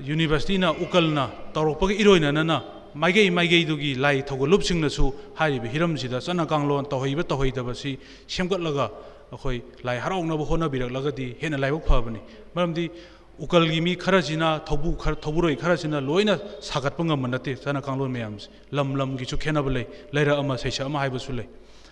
[0.08, 2.56] ꯌꯨꯅꯤꯚꯔꯁꯤꯇꯤꯅ ꯎꯀꯜꯅ ꯇꯧꯔꯛꯄꯒ ꯏꯔꯣꯏꯅꯅꯅ
[2.94, 5.06] ꯃꯥꯏꯀꯩ ꯃꯥꯏꯀꯩꯗꯨꯒꯤ ꯂꯥꯏ ꯊꯧꯒꯠꯂꯨꯞꯁꯤꯡꯅꯁꯨ
[5.40, 7.92] ꯍꯥꯏꯔꯤꯕ ꯍꯤꯔꯝꯁꯤꯗ ꯆꯠꯅ ꯀꯥꯡꯂꯣꯟ ꯇꯧꯍꯩꯕ ꯇꯧꯍꯩꯗꯕꯁꯤ
[8.34, 8.86] ꯁꯦꯝꯒꯠꯂꯒ
[9.32, 12.20] ꯑꯩꯈꯣꯏ ꯂꯥꯏ ꯍꯔꯥꯎꯅꯕ ꯍꯣꯠꯅꯕꯤꯔꯛꯂꯒꯗꯤ ꯍꯦꯟꯅ ꯂꯥꯏꯕꯛ ꯐꯕꯅꯤ
[12.54, 12.84] ꯃꯔꯝꯗꯤ
[13.44, 18.94] ꯎꯀꯜꯒꯤ ꯃꯤ ꯈꯔꯁꯤꯅ ꯊꯧꯕꯨ ꯈꯔ ꯊꯧꯕꯨꯔꯣꯏ ꯈꯔꯁꯤꯅ ꯂꯣꯏꯅ ꯁꯥꯒꯠꯄ ꯉꯝꯕ ꯅꯠꯇꯦ ꯆꯠꯅ ꯀꯥꯡꯂꯣꯟ ꯃꯌꯥꯝꯁꯦ ꯂꯝ
[19.00, 21.48] ꯂꯝꯒꯤꯁꯨ ꯈꯦꯠꯅꯕ ꯂꯩ ꯂꯩꯔꯛ ꯑꯃ ꯁꯩꯁꯛ ꯑꯃ ꯍꯥꯏꯕꯁꯨ ꯂꯩ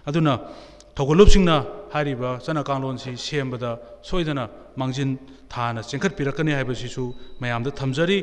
[0.09, 0.35] ꯑꯗꯨꯅ
[0.97, 1.57] ꯊꯧꯒꯠꯂꯨꯞꯁꯤꯡꯅ
[1.95, 7.05] ꯍꯥꯏꯔꯤꯕ ꯆꯠꯅ ꯀꯥꯡꯂꯣꯟꯁꯤ ꯁꯦꯝꯕꯗ ꯁꯣꯏꯗꯅ ꯃꯥꯡꯖꯤꯟ ꯊꯥꯅ ꯆꯦꯟꯈꯠꯄꯤꯔꯛꯀꯅꯤ ꯍꯥꯏꯕꯁꯤꯁꯨ
[7.41, 8.19] ꯃꯌꯥꯝꯗ ꯊꯝꯖꯔꯤ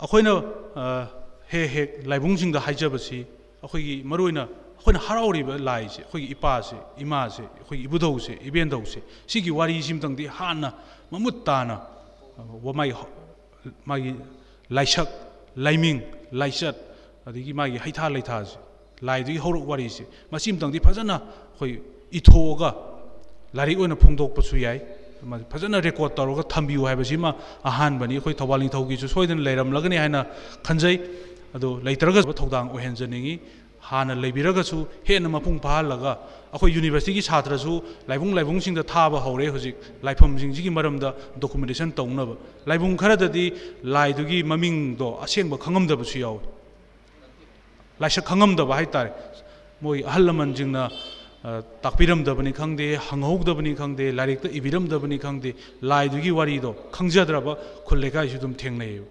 [0.00, 0.34] ꯑꯩꯈꯣꯏꯅ
[1.52, 3.18] ꯍꯦꯛ ꯍꯦꯛ ꯂꯥꯏꯕꯨꯡꯁꯤꯡꯗ ꯍꯥꯏꯖꯕꯁꯤ
[3.62, 4.42] ꯑꯩꯈꯣꯏꯒꯤ ꯃꯔꯨꯑꯣꯏꯅ
[4.76, 10.72] ꯑꯩꯈꯣꯏꯅ ꯍꯔꯥꯎꯔꯤꯕ ꯂꯥꯏꯁꯦ ꯑꯩꯈꯣꯏꯒꯤ ꯏꯄꯥꯁꯦ ꯏꯃꯥꯁꯦ ꯑꯩꯈꯣꯏꯒꯤ ꯏꯕꯨꯙꯧꯁꯦ ꯏꯕꯦꯟꯙꯧꯁꯦ ꯁꯤꯒꯤ ꯋꯥꯔꯤꯁꯤꯃꯇꯪꯗꯤ ꯍꯥꯟꯅ
[11.10, 11.76] ꯃꯃꯨꯠ ꯇꯥꯅ
[12.80, 12.94] ꯃꯥꯒꯤ
[13.84, 14.14] ꯃꯥꯒꯤ
[14.70, 15.08] ꯂꯥꯏꯁꯛ
[15.56, 16.00] ꯂꯥꯏꯃꯤꯡ
[16.32, 16.76] ꯂꯥꯏꯆꯠ
[17.26, 18.58] ꯑꯗꯒꯤ ꯃꯥꯒꯤ ꯍꯩꯊꯥ ꯂꯩꯊꯥꯁꯦ
[19.02, 21.72] ꯂꯥꯏꯗꯨꯒꯤ ꯍꯧꯔꯛ ꯋꯥꯔꯤꯁꯦ ꯃꯁꯤꯃꯇꯪꯗꯤ ꯐꯖꯅ ꯑꯩꯈꯣꯏ
[22.18, 22.70] ꯏꯊꯣꯛꯑꯒ
[23.58, 24.78] ꯂꯥꯏꯔꯤꯛ ꯑꯣꯏꯅ ꯐꯣꯡꯗꯣꯛꯄꯁꯨ ꯌꯥꯏ
[25.52, 27.30] ꯐꯖꯅ ꯔꯦꯀꯣꯔꯠ ꯇꯧꯔꯒ ꯊꯝꯕꯤꯌꯨ ꯍꯥꯏꯕꯁꯤꯃ
[27.70, 30.20] ꯑꯍꯥꯟꯕꯅꯤ ꯑꯩꯈꯣꯏ ꯊꯧꯕꯥꯜ ꯅꯤꯡꯊꯧꯒꯤꯁꯨ ꯁꯣꯏꯗꯅ ꯂꯩꯔꯝꯂꯒꯅꯤ ꯍꯥꯏꯅ
[30.66, 30.96] ꯈꯟꯖꯩ
[31.56, 33.34] ꯑꯗꯣ ꯂꯩꯇ꯭ꯔꯒꯁꯨ ꯊꯧꯗꯥꯡ ꯑꯣꯏꯍꯟꯖꯅꯤꯡꯉꯤ
[33.90, 36.12] ꯍꯥꯟꯅ ꯂꯩꯕꯤꯔꯒꯁꯨ ꯍꯦꯟꯅ ꯃꯄꯨꯡ ꯐꯥꯍꯜꯂꯒ
[36.52, 37.74] ꯑꯩꯈꯣꯏ ꯌꯨꯅꯤꯚꯔꯁꯤꯇꯤꯒꯤ ꯁꯥꯇ꯭ꯔꯁꯨ
[38.10, 39.76] ꯂꯥꯏꯕꯨꯡ ꯂꯥꯏꯕꯨꯡꯁꯤꯡꯗ ꯊꯥꯕ ꯍꯧꯔꯦ ꯍꯧꯖꯤꯛ
[40.08, 42.36] ꯂꯥꯏꯐꯝꯁꯤꯡꯁꯤꯒꯤ ꯃꯔꯝꯗ ꯗꯣꯀꯨꯃꯦꯟꯇꯦꯁꯟ ꯇꯧꯅꯕ
[42.70, 43.46] ꯂꯥꯏꯕꯨꯡ ꯈꯔꯗꯗꯤ
[43.96, 46.18] ꯂꯥꯏꯗꯨꯒꯤ ꯃꯃꯤꯡꯗꯣ ꯑꯁꯦꯡꯕ ꯈꯪꯉꯝꯗꯕꯁꯨ
[48.01, 49.07] la sha khangam da bai tar
[49.81, 50.83] moi halaman jing na
[51.83, 55.17] takbiram da bani khang de hangok da bani khang de larik da ibiram da bani
[55.23, 57.53] khang de lai du gi wari do khangja dra ba
[57.87, 59.01] khulle ga ju dum theng nei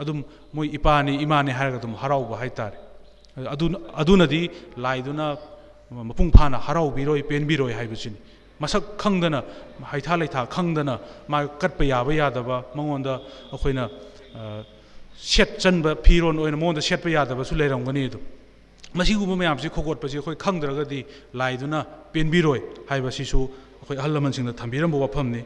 [0.00, 0.18] adum
[0.54, 2.72] moi ipani imani har ga dum harau ba hai tar
[3.54, 3.66] adu
[4.00, 4.40] aduna di
[4.84, 5.26] lai du na
[6.08, 8.14] mapung pha na harau bi roi pen bi roi hai bu chin
[8.60, 9.40] masak khang da na
[9.90, 10.94] hai tha lai tha khang da na
[11.28, 13.14] ma kat pa ya ba ya da ba mangon da
[13.54, 13.84] akhoi na
[15.17, 18.21] ꯁꯦꯠ ꯆꯟꯕ ꯐꯤꯔꯣꯟ ꯑꯣꯏꯅ ꯃꯉꯣꯟꯗ ꯁꯦꯠꯄ ꯌꯥꯗꯕꯁꯨ ꯂꯩꯔꯝꯒꯅꯤ ꯑꯗꯨꯝ
[18.93, 21.79] ꯃꯁꯤꯒꯨꯝꯕ ꯃꯌꯥꯝꯁꯤ ꯈꯣꯒꯠꯄꯁꯤ ꯑꯩꯈꯣꯏ ꯈꯪꯗ꯭ꯔꯒꯗꯤ ꯂꯥꯏꯗꯨꯅ
[22.13, 23.39] ꯄꯦꯟꯕꯤꯔꯣꯏ ꯍꯥꯏꯕꯁꯤꯁꯨ
[23.79, 25.41] ꯑꯩꯈꯣꯏ ꯑꯍꯜ ꯂꯃꯟꯁꯤꯡꯅ ꯊꯝꯕꯤꯔꯝꯕ ꯋꯥꯐꯝꯅꯤ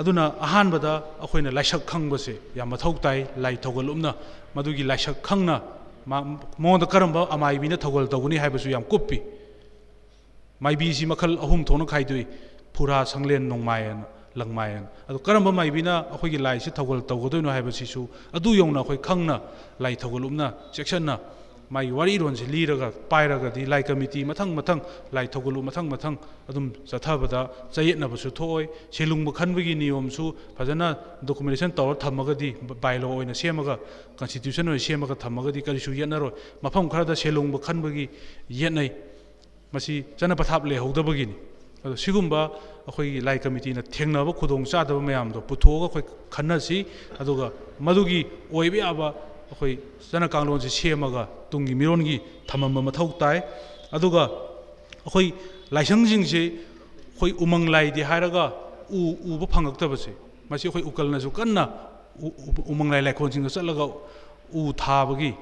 [0.00, 4.14] ꯑꯗꯨꯅ ꯑꯍꯥꯟꯕꯗ ꯑꯩꯈꯣꯏꯅ ꯂꯥꯏꯁꯛ ꯈꯪꯕꯁꯦ ꯌꯥꯝ ꯃꯊꯧ ꯇꯥꯏ ꯂꯥꯏ ꯊꯧꯒꯜꯂꯨꯞꯅ
[4.54, 5.56] ꯃꯗꯨꯒꯤ ꯂꯥꯏꯁꯛ ꯈꯪꯅ
[6.06, 9.18] ꯃꯉꯣꯟꯗ ꯀꯔꯝꯕ ꯑꯃꯥꯏꯕꯤꯅ ꯊꯧꯒꯜ ꯇꯧꯒꯅꯤ ꯍꯥꯏꯕꯁꯨ ꯌꯥꯝ ꯀꯨꯞꯄꯤ
[10.60, 12.26] ꯃꯥꯏꯕꯤꯁꯤ ꯃꯈꯜ ꯑꯍꯨꯝ ꯊꯣꯛꯅ ꯈꯥꯏꯗꯣꯛꯏ
[12.74, 18.02] ꯐꯨꯔꯥ ꯁꯪꯂꯦꯟ ꯅꯣꯡꯃꯥꯏ ꯍꯥꯏꯅ ꯂꯪꯃꯥꯏ ꯍꯥꯏꯅ ꯑꯗꯣ ꯀꯔꯝꯕ ꯃꯥꯏꯕꯤꯅ ꯑꯩꯈꯣꯏꯒꯤ ꯂꯥꯏꯁꯤ ꯊꯧꯒꯜ ꯇꯧꯒꯗꯣꯏꯅꯣ ꯍꯥꯏꯕꯁꯤꯁꯨ
[18.36, 19.36] ꯑꯗꯨ ꯌꯧꯅ ꯑꯩꯈꯣꯏ ꯈꯪꯅ
[19.84, 21.14] ꯂꯥꯏ ꯊꯧꯒꯜꯂꯨꯞꯅ ꯆꯦꯛꯁꯤꯟꯅ
[21.70, 24.80] ꯃꯥꯒꯤ ꯋꯥꯔꯤꯔꯣꯟꯁꯤ ꯂꯤꯔꯒ ꯄꯥꯏꯔꯒꯗꯤ ꯂꯥꯏ ꯀꯃꯤꯇꯤ ꯃꯊꯪ ꯃꯊꯪ
[25.12, 26.16] ꯂꯥꯏ ꯊꯧꯒꯜꯂꯨ ꯃꯊꯪ ꯃꯊꯪ
[26.50, 27.40] ꯑꯗꯨꯝ ꯆꯠꯊꯕꯗ
[27.74, 28.66] ꯆꯌꯦꯠꯅꯕꯁꯨ ꯊꯣꯛꯑꯣꯏ
[28.96, 30.24] ꯁꯦꯂꯨꯡꯕ ꯈꯟꯕꯒꯤ ꯅꯤꯌꯣꯝꯁꯨ
[30.58, 30.88] ꯐꯖꯅ
[31.22, 32.50] ꯗꯣꯀꯨꯃꯦꯟꯇꯦꯁꯟ ꯇꯧꯔ ꯊꯝꯃꯒꯗꯤ
[32.84, 33.78] ꯕꯥꯏꯂꯣ ꯑꯣꯏꯅ ꯁꯦꯝꯃꯒ
[34.18, 36.32] ꯀꯟꯁꯇꯤꯇ꯭ꯌꯨꯁꯟ ꯑꯣꯏꯅ ꯁꯦꯝꯃꯒ ꯊꯝꯃꯒꯗꯤ ꯀꯔꯤꯁꯨ ꯌꯦꯠꯅꯔꯣꯏ
[36.64, 38.06] ꯃꯐꯝ ꯈꯔꯗ ꯁꯦꯂꯨꯡꯕ ꯈꯟꯕꯒꯤ
[38.62, 38.90] ꯌꯦꯠꯅꯩ
[39.72, 41.34] ꯃꯁꯤ ꯆꯠꯅ ꯄꯊꯥꯞ ꯂꯩꯍꯧꯗꯕꯒꯤꯅꯤ
[41.84, 42.50] ꯑꯗꯣ ꯁꯤꯒꯨꯝꯕ
[42.86, 46.78] ꯑꯩꯈꯣꯏꯒꯤ ꯂꯥꯏ ꯀꯃꯤꯇꯤꯅ ꯊꯦꯡꯅꯕ ꯈꯨꯗꯣꯡ ꯆꯥꯗꯕ ꯃꯌꯥꯝꯗꯣ ꯄꯨꯊꯣꯛꯑꯒ ꯑꯩꯈꯣꯏ ꯈꯟꯅꯁꯤ
[47.20, 49.14] ꯑꯗꯨꯒ ꯃꯗꯨꯒꯤ ꯑꯣꯏꯕ ꯌꯥꯕ
[49.50, 49.78] ꯑꯩꯈꯣꯏ
[50.10, 53.38] ꯆꯠꯅ ꯀꯥꯡꯂꯣꯟꯁꯤ ꯁꯦꯝꯃꯒ ꯇꯨꯡꯒꯤ ꯃꯤꯔꯣꯟꯒꯤ ꯊꯝꯃꯝꯕ ꯃꯊꯧ ꯇꯥꯏ
[53.96, 54.22] ꯑꯗꯨꯒ
[55.04, 55.34] ꯑꯩꯈꯣꯏ
[55.70, 58.52] ꯂꯥꯏꯁꯪꯁꯤꯡꯁꯤ ꯑꯩꯈꯣꯏ ꯎꯃꯪ ꯂꯥꯏꯗꯤ ꯍꯥꯏꯔꯒ
[58.90, 60.12] ꯎ ꯎꯕ ꯐꯪꯉꯛꯇꯕꯁꯦ
[60.50, 61.64] ꯃꯁꯤ ꯑꯩꯈꯣꯏ ꯎꯀꯜꯅꯁꯨ ꯀꯟꯅ
[62.72, 63.86] ꯎꯃꯪ ꯂꯥꯏ ꯂꯥꯏꯈꯣꯜꯁꯤꯡꯗ ꯆꯠꯂꯒ
[64.52, 65.32] ꯎ ꯊꯥꯕꯒꯤ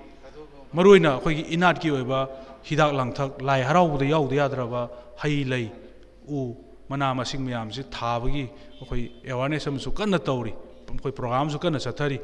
[0.77, 2.18] ꯃꯔꯨꯑꯣꯏꯅ ꯑꯩꯈꯣꯏꯒꯤ ꯏꯅꯥꯠꯀꯤ ꯑꯣꯏꯕ
[2.68, 4.81] ꯍꯤꯗꯥꯛ ꯂꯥꯡꯊꯛ ꯂꯥꯏ ꯍꯔꯥꯎꯕꯗ ꯌꯥꯎꯗ ꯌꯥꯗ꯭ꯔꯕ
[5.22, 5.66] ꯍꯩ ꯂꯩ
[6.29, 6.57] ꯎ
[6.88, 8.44] ꯃꯅꯥ ꯃꯁꯤꯡ ꯃꯌꯥꯝꯁꯤ ꯊꯥꯕꯒꯤ
[8.81, 10.55] ꯑꯩꯈꯣꯏ ꯑꯦꯋꯥꯔꯅꯦꯁ ꯑꯃꯁꯨ ꯀꯟꯅ ꯇꯧꯔꯤ
[10.90, 12.18] ꯑꯩꯈꯣꯏ ꯄ꯭ꯔꯣꯒ꯭ꯔꯥꯝꯁꯨ ꯀꯟꯅ ꯆꯠꯊꯔꯤ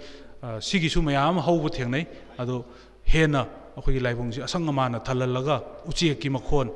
[0.61, 2.07] ꯁꯤꯒꯤꯁꯨ ꯃꯌꯥꯝ ꯑꯃ ꯍꯧꯕ ꯊꯦꯡꯅꯩ
[2.39, 2.65] ꯑꯗꯣ
[3.13, 3.43] ꯍꯦꯟꯅ
[3.77, 5.57] ꯑꯩꯈꯣꯏꯒꯤ ꯂꯥꯏꯕꯨꯡꯁꯤ ꯑꯁꯪ ꯑꯃꯥꯟꯅ ꯊꯜꯍꯜꯂꯒ
[5.91, 6.69] ꯎꯆꯦꯛꯀꯤ ꯃꯈꯣꯟ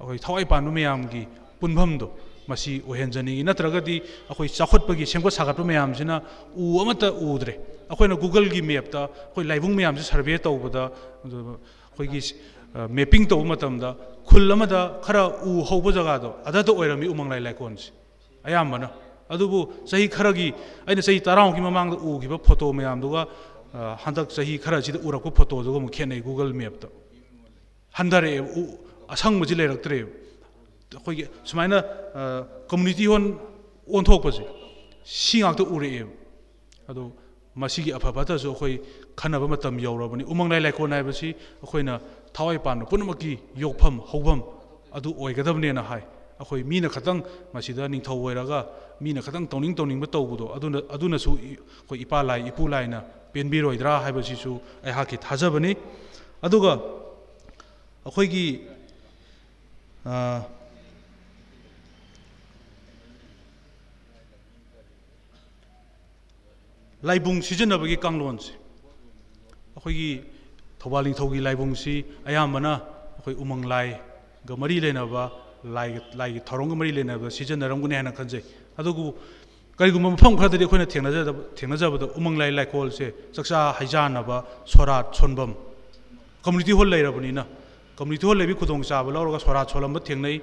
[0.00, 1.22] ꯑꯩꯈꯣꯏ ꯊꯋꯥꯏ ꯄꯥꯟꯕ ꯃꯌꯥꯝꯒꯤ
[1.60, 2.08] ꯄꯨꯟꯐꯝꯗꯣ
[2.50, 3.96] ꯃꯁꯤ ꯑꯣꯏꯍꯟꯖꯅꯤꯡꯉꯤ ꯅꯠꯇ꯭ꯔꯒꯗꯤ
[4.30, 6.16] ꯑꯩꯈꯣꯏ ꯆꯥꯎꯈꯠꯄꯒꯤ ꯁꯦꯝꯒꯠ ꯁꯥꯒꯠꯄ ꯃꯌꯥꯝꯁꯤꯅ
[6.56, 7.54] ꯎ ꯑꯃꯠꯇ ꯎꯗ꯭ꯔꯦ
[7.90, 10.82] ꯑꯩꯈꯣꯏꯅ ꯒꯨꯒꯜꯒꯤ ꯃꯦꯞꯇ ꯑꯩꯈꯣꯏ ꯂꯥꯏꯕꯨꯡ ꯃꯌꯥꯝꯁꯤ ꯁꯔꯚꯦ ꯇꯧꯕꯗ
[11.24, 12.20] ꯑꯩꯈꯣꯏꯒꯤ
[12.88, 17.90] ꯃꯦꯞꯄꯤꯡ ꯇꯧꯕ ꯃꯇꯝꯗ ꯈꯨꯜ ꯑꯃꯗ ꯈꯔ ꯎ ꯍꯧꯕ ꯖꯒꯥꯗꯣ ꯑꯗꯨꯗ ꯑꯣꯏꯔꯝꯃꯤ ꯎꯃꯪ ꯂꯥꯏ ꯂꯥꯏꯀꯣꯟꯁꯦ
[18.44, 18.90] ꯑꯌꯥꯝꯕꯅ
[19.30, 19.58] ꯑꯗꯨꯕꯨ
[19.90, 20.48] ꯆꯍꯤ ꯈꯔꯒꯤ
[20.86, 23.26] ꯑꯩꯅ ꯆꯍꯤ ꯇꯔꯥꯃꯨꯛꯀꯤ ꯃꯃꯥꯡꯗ ꯎꯈꯤꯕ ꯐꯣꯇꯣ ꯃꯌꯥꯝꯗꯨꯒ
[24.04, 26.88] ꯍꯟꯗꯛ ꯆꯍꯤ ꯈꯔꯁꯤꯗ ꯎꯔꯛꯄ ꯐꯣꯇꯣꯗꯨꯒ ꯑꯃꯨꯛ ꯈꯦꯠꯅꯩ ꯒꯨꯒꯜ ꯃꯦꯞꯇ
[27.98, 28.62] ꯍꯟꯊꯔꯛꯑꯦꯕ ꯎ
[29.14, 30.10] ꯑꯁꯪꯕꯁꯤ ꯂꯩꯔꯛꯇ꯭ꯔꯦꯕ
[30.94, 31.78] ꯑꯩꯈꯣꯏꯒꯤ ꯁꯨꯃꯥꯏꯅ
[32.70, 33.24] ꯀꯝꯃꯨꯅꯤꯇꯤ ꯍꯣꯜ
[33.94, 34.44] ꯑꯣꯟꯊꯣꯛꯄꯁꯦ
[35.04, 36.12] ꯁꯤ ꯉꯥꯛꯇ ꯎꯔꯛꯑꯦꯕ
[36.90, 37.12] ꯑꯗꯣ
[37.54, 38.74] ꯃꯁꯤꯒꯤ ꯑꯐ ꯐꯠꯇꯁꯨ ꯑꯩꯈꯣꯏ
[39.20, 41.28] ꯈꯟꯅꯕ ꯃꯇꯝ ꯌꯧꯔꯕꯅꯤ ꯎꯃꯪ ꯂꯥꯏ ꯂꯥꯏꯀꯣꯟ ꯍꯥꯏꯕꯁꯤ
[41.62, 42.00] ꯑꯩꯈꯣꯏꯅ
[42.37, 44.43] thawai pan punamaki yokpham hobam
[44.93, 46.03] adu oigadabne na hai
[46.39, 47.23] akhoi mi na khatang
[47.53, 48.59] masida ning thawai raga
[49.01, 51.31] mi na khatang toning toning ma tawbudo aduna aduna su
[51.87, 53.01] khoi ipa lai ipu lai na
[53.33, 54.53] penbi roidra haiba si su
[54.85, 55.71] ai ha ki thajabani
[56.45, 56.73] aduga
[58.05, 58.47] akhoi gi
[60.05, 60.45] a
[67.01, 68.53] laibung sijanabagi kanglon si
[69.77, 70.36] akhoi gi
[70.86, 71.94] Thoubal ꯅꯤꯡꯊꯧꯒꯤ ꯂꯥꯏꯕꯨꯡꯁꯤ
[72.26, 72.72] ꯑꯌꯥꯝꯕꯅ
[73.16, 75.22] ꯑꯩꯈꯣꯏ ꯎꯃꯪ ꯂꯥꯏꯒ ꯃꯔꯤ ꯂꯩꯅꯕ
[75.76, 78.42] ꯂꯥꯏꯒꯤ ꯂꯥꯏꯒꯤ ꯊꯧꯔꯝꯒ ꯃꯔꯤ ꯂꯩꯅꯕ ꯁꯤꯖꯤꯟꯅꯔꯝꯒꯅꯤ ꯍꯥꯏꯅ ꯈꯟꯖꯩ
[78.78, 79.04] ꯑꯗꯨꯕꯨ
[79.78, 84.36] ꯀꯔꯤꯒꯨꯝꯕ ꯃꯐꯝ ꯈꯔꯗꯗꯤ ꯑꯩꯈꯣꯏꯅ ꯊꯦꯡꯅꯖꯗꯕ ꯊꯦꯡꯅꯖꯕꯗ ꯎꯃꯪ ꯂꯥꯏ ꯂꯥꯏꯀꯣꯜꯁꯦ ꯆꯥꯛꯆꯥ ꯍꯩꯖꯥꯟꯅꯕ
[84.74, 85.52] ꯁꯣꯔꯥꯠ ꯁꯣꯟꯐꯝ
[86.44, 87.44] ꯀꯝꯃꯨꯅꯤꯇꯤ ꯍꯣꯜ ꯂꯩꯔꯕꯅꯤꯅ
[87.98, 90.36] ꯀꯝꯃꯨꯅꯤꯇꯤ ꯍꯣꯜ ꯂꯩꯕꯒꯤ ꯈꯨꯗꯣꯡꯆꯥꯕ ꯂꯧꯔꯒ ꯁꯣꯔꯥꯠ ꯁꯣꯜꯂꯝꯕ ꯊꯦꯡꯅꯩ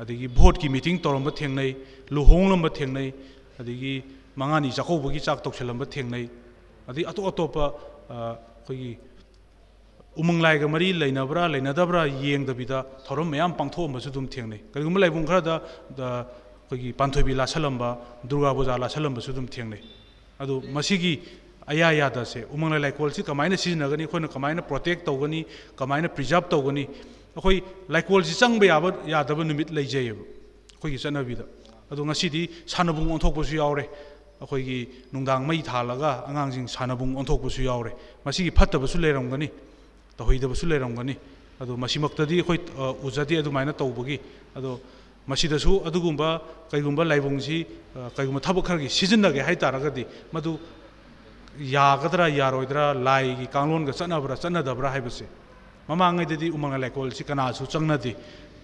[0.00, 1.70] ꯑꯗꯒꯤ ꯚꯣꯠꯀꯤ ꯃꯤꯇꯤꯡ ꯇꯧꯔꯝꯕ ꯊꯦꯡꯅꯩ
[2.10, 3.08] ꯂꯨꯍꯣꯡꯂꯝꯕ ꯊꯦꯡꯅꯩ
[3.60, 3.94] ꯑꯗꯒꯤ
[4.40, 6.28] ꯃꯉꯥꯅꯤ ꯆꯥꯛꯀꯧꯕꯒꯤ ꯆꯥꯛ ꯇꯧꯁꯤꯜꯂꯝꯕ ꯊꯦꯡꯅꯩ
[6.88, 7.64] ꯑꯗꯩ ꯑꯇꯣꯞ ꯑꯇꯣꯞꯄ
[10.10, 15.26] ꯑꯩꯈꯣꯏ ꯑꯩꯈꯣꯏꯒꯤ ꯎꯃꯪ ꯂꯥꯏꯒ ꯃꯔꯤ ꯂꯩꯅꯕ꯭ꯔꯥ ꯂꯩꯅꯗꯕ꯭ꯔꯥ ꯌꯦꯡꯗꯕꯤꯗ ꯊꯧꯔꯝ ꯃꯌꯥꯝ ꯄꯥꯡꯊꯣꯛꯑꯝꯕꯁꯨ ꯑꯗꯨꯝ ꯊꯦꯡꯅꯩ ꯀꯔꯤꯒꯨꯝꯕ ꯂꯥꯏꯕꯨꯡ
[15.26, 15.62] ꯈꯔꯗ
[15.98, 19.82] ꯑꯩꯈꯣꯏꯒꯤ ꯄꯥꯟꯊꯣꯏꯕꯤ ꯂꯥꯠꯁꯜꯂꯝꯕ ꯗꯨꯔꯒꯥ ꯄꯨꯖꯥ ꯂꯥꯠꯁꯜꯂꯝꯕꯁꯨ ꯑꯗꯨꯝ ꯊꯦꯡꯅꯩ
[20.40, 21.20] ꯑꯗꯨ ꯃꯁꯤꯒꯤ
[21.66, 26.88] ꯑꯌꯥ ꯌꯥꯗꯁꯦ ꯎꯃꯪ ꯂꯥꯏ ꯂꯩꯀꯣꯜꯁꯤ ꯀꯃꯥꯏꯅ ꯁꯤꯖꯤꯟꯅꯒꯅꯤ ꯑꯩꯈꯣꯏꯅ ꯀꯃꯥꯏꯅ ꯄ꯭ꯔꯣꯇꯦꯛ ꯇꯧꯒꯅꯤ ꯀꯃꯥꯏꯅ ꯄ꯭ꯔꯤꯖꯥꯕ ꯇꯧꯒꯅꯤ
[27.36, 30.24] ꯑꯩꯈꯣꯏ ꯂꯩꯀꯣꯜꯁꯤ ꯆꯪꯕ ꯌꯥꯕ ꯌꯥꯗꯕ ꯅꯨꯃꯤꯠ ꯂꯩꯖꯩꯑꯕ
[30.74, 31.44] ꯑꯩꯈꯣꯏꯒꯤ ꯆꯠꯅꯕꯤꯗ
[31.90, 33.84] ꯑꯗꯣ ꯉꯁꯤꯗꯤ ꯁꯥꯟꯅꯕꯨꯡ ꯑꯣꯟꯊꯣꯛꯄꯁꯨ ꯌꯥꯎꯔꯦ
[34.40, 34.78] ꯑꯩꯈꯣꯏꯒꯤ
[35.12, 37.92] ꯅꯨꯡꯗꯥꯡ ꯃꯩ ꯊꯥꯜꯂꯒ ꯑꯉꯥꯡꯁꯤꯡ ꯁꯥꯟꯅꯕꯨꯡ ꯑꯣꯟꯊꯣꯛꯄꯁꯨ ꯌꯥꯎꯔꯦ
[38.24, 39.50] ꯃꯁꯤꯒꯤ ꯐꯠꯇꯕꯁꯨ ꯂꯩꯔꯝꯒꯅꯤ
[40.17, 41.15] ꯇꯧꯍꯩꯗꯕꯁꯨ ꯂꯩꯔꯝꯒꯅꯤ
[41.61, 42.59] ꯑꯗꯣ ꯃꯁꯤꯃꯛꯇꯗꯤ ꯑꯩꯈꯣꯏ
[43.03, 44.19] ꯎꯖꯗꯦ ꯑꯗꯨꯃꯥꯏꯅ ꯇꯧꯕꯒꯤ
[44.55, 44.79] ꯑꯗꯣ
[45.27, 46.41] ꯃꯁꯤꯗꯁꯨ ꯑꯗꯨꯒꯨꯝꯕ
[46.71, 47.65] ꯀꯩꯒꯨꯝꯕ ꯂꯥꯏꯕꯨꯡꯁꯤ
[48.15, 50.59] ꯀꯩꯒꯨꯝꯕ ꯊꯕꯛ ꯈꯔꯒꯤ ꯁꯤꯖꯤꯟꯅꯒꯦ ꯍꯥꯏ ꯇꯥꯔꯒꯗꯤ ꯃꯗꯨ
[51.59, 55.25] ꯌꯥꯒꯗ꯭ꯔꯥ ꯌꯥꯔꯣꯏꯗ꯭ꯔꯥ ꯂꯥꯏꯒꯤ ꯀꯥꯡꯂꯣꯟꯒ ꯆꯠꯅꯕ꯭ꯔꯥ ꯆꯠꯅꯗꯕ꯭ꯔꯥ ꯍꯥꯏꯕꯁꯦ
[55.87, 58.15] ꯃꯃꯥꯡꯉꯩꯗꯗꯤ ꯎꯃꯪ ꯂꯩꯀꯣꯜꯁꯤ ꯀꯅꯥꯁꯨ ꯆꯪꯅꯗꯦ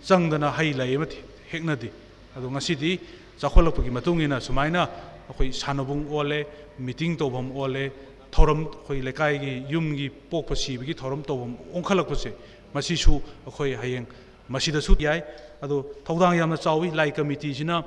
[0.04, 1.06] ꯆꯪꯗꯅ ꯍꯩ ꯂꯩ ꯑꯃ
[1.52, 1.92] ꯍꯦꯛꯅꯗꯦ
[2.36, 3.00] ꯑꯗꯣ ꯉꯁꯤꯗꯤ
[3.40, 4.88] ꯆꯥꯎꯈꯠꯂꯛꯄꯒꯤ ꯃꯇꯨꯡ ꯏꯟꯅ ꯁꯨꯃꯥꯏꯅ
[5.30, 6.48] ꯑꯩꯈꯣꯏ ꯁꯥꯟꯅꯕꯨꯡ ꯑꯣꯜꯂꯦ
[6.80, 7.92] ꯃꯤꯇꯤꯡ ꯇꯧꯐꯝ ꯑꯣꯜꯂꯦ
[8.38, 11.34] thorum khoi lekai gi yum gi pok pa si gi thorum to
[11.78, 12.32] onkhal ko se
[12.74, 13.14] ma si su
[13.56, 14.08] khoi hayeng
[14.50, 15.20] ma si da su yai
[15.64, 15.76] adu
[16.06, 17.78] thodang yam na chawi lai committee jina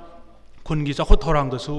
[0.66, 1.74] khun gi chakho thorang da su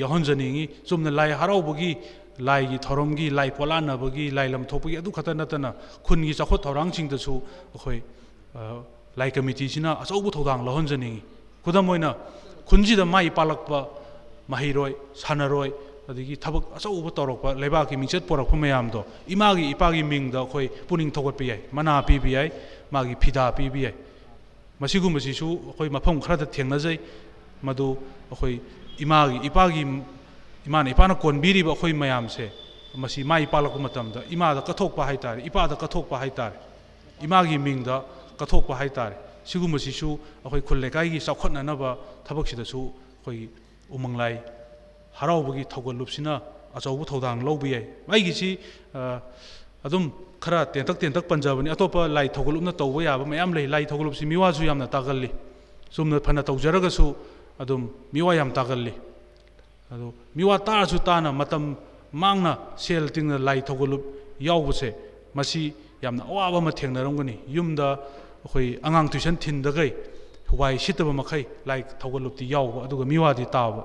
[0.00, 1.90] yahon janingi chumna lai harau bu gi
[2.38, 5.32] lai gi thorum gi lai pola na bu gi lai lam thop gi adu khata
[5.34, 5.70] na ta na
[6.06, 7.34] khun gi chakho thorang ching da su
[7.82, 7.98] khoi
[9.18, 11.22] lai committee jina asau bu thodang lahon janingi
[11.64, 12.10] khudam moina
[12.68, 13.80] khunji da mai palak pa
[14.50, 14.92] mahiroi
[15.22, 15.70] sanaroi
[16.09, 21.61] ꯑꯗꯒꯤ ꯊꯕꯛ ꯑꯆꯧꯕ ꯇꯧꯔꯛꯄ ꯂꯩꯕꯥꯛꯀꯤ ꯃꯤꯡꯆꯠ ꯄꯣꯔꯛꯄ ꯃꯌꯥꯝꯗꯣ ꯏꯃꯥꯒꯤ ꯏꯄꯥꯒꯤ ꯃꯤꯡꯗ ꯑꯩꯈꯣꯏ ꯄꯨꯛꯅꯤꯡ ꯊꯧꯒꯠꯄ ꯌꯥꯏ
[21.71, 22.51] ꯃꯅꯥ ꯄꯤꯕ ꯌꯥꯏ
[22.91, 23.93] ꯃꯥꯒꯤ ꯐꯤꯗꯥ ꯄꯤꯕ ꯌꯥꯏ
[24.79, 26.99] ꯃꯁꯤꯒꯨꯝꯕꯁꯤꯁꯨ ꯑꯩꯈꯣꯏ ꯃꯐꯝ ꯈꯔꯗ ꯊꯦꯡꯅꯖꯩ
[27.61, 27.97] ꯃꯗꯨ
[28.31, 28.61] ꯑꯩꯈꯣꯏ
[28.99, 29.85] ꯏꯃꯥꯒꯤ ꯏꯄꯥꯒꯤ
[30.65, 32.51] ꯏꯃꯥꯅ ꯏꯄꯥꯅ ꯀꯣꯟꯕꯤꯔꯤꯕ ꯑꯩꯈꯣꯏ ꯃꯌꯥꯝꯁꯦ
[32.95, 36.55] ꯃꯁꯤ ꯃꯥꯏ ꯄꯥꯜꯂꯛꯄ ꯃꯇꯝꯗ ꯏꯃꯥꯗ ꯀꯠꯊꯣꯛꯄ ꯍꯥꯏꯇꯥꯔꯦ ꯏꯄꯥꯗ ꯀꯠꯊꯣꯛꯄ ꯍꯥꯏꯇꯥꯔꯦ
[37.21, 38.03] ꯏꯃꯥꯒꯤ ꯃꯤꯡꯗ
[38.37, 42.81] ꯀꯠꯊꯣꯛꯄ ꯍꯥꯏꯇꯥꯔꯦ ꯁꯤꯒꯨꯝꯕꯁꯤꯁꯨ ꯑꯩꯈꯣꯏ ꯈꯨꯜ ꯂꯩꯀꯥꯏꯒꯤ ꯆꯥꯎꯈꯠꯅꯅꯕ ꯊꯕꯛꯁꯤꯗꯁꯨ
[43.27, 43.49] ꯑꯩꯈꯣꯏꯒꯤ
[45.14, 46.42] 하라오부기 타고 룹시나
[46.74, 48.04] 아저부 타당 로비에.
[48.06, 48.58] 마이기지
[49.84, 50.12] 아좀
[50.44, 54.64] khara tentak tentak panjabani atopa lai thogolumna tawwa yaba mayam lai lai thogolumsi miwa ju
[54.68, 55.30] yamna tagalli
[55.90, 57.14] sumna phana tawjaraga su
[57.58, 58.92] adum miwa yam tagalli
[59.90, 61.76] ado miwa ta ju ta na matam
[62.12, 64.02] mangna sel tingna lai thogolum
[64.38, 64.88] yawbu se
[65.34, 67.86] masi yamna awaba ma thengna rongani yumda
[68.50, 69.94] khoi angang tuisan thinda gai
[70.50, 73.82] huwai sitaba makhai lai thogolup ti yawba aduga miwa di tawba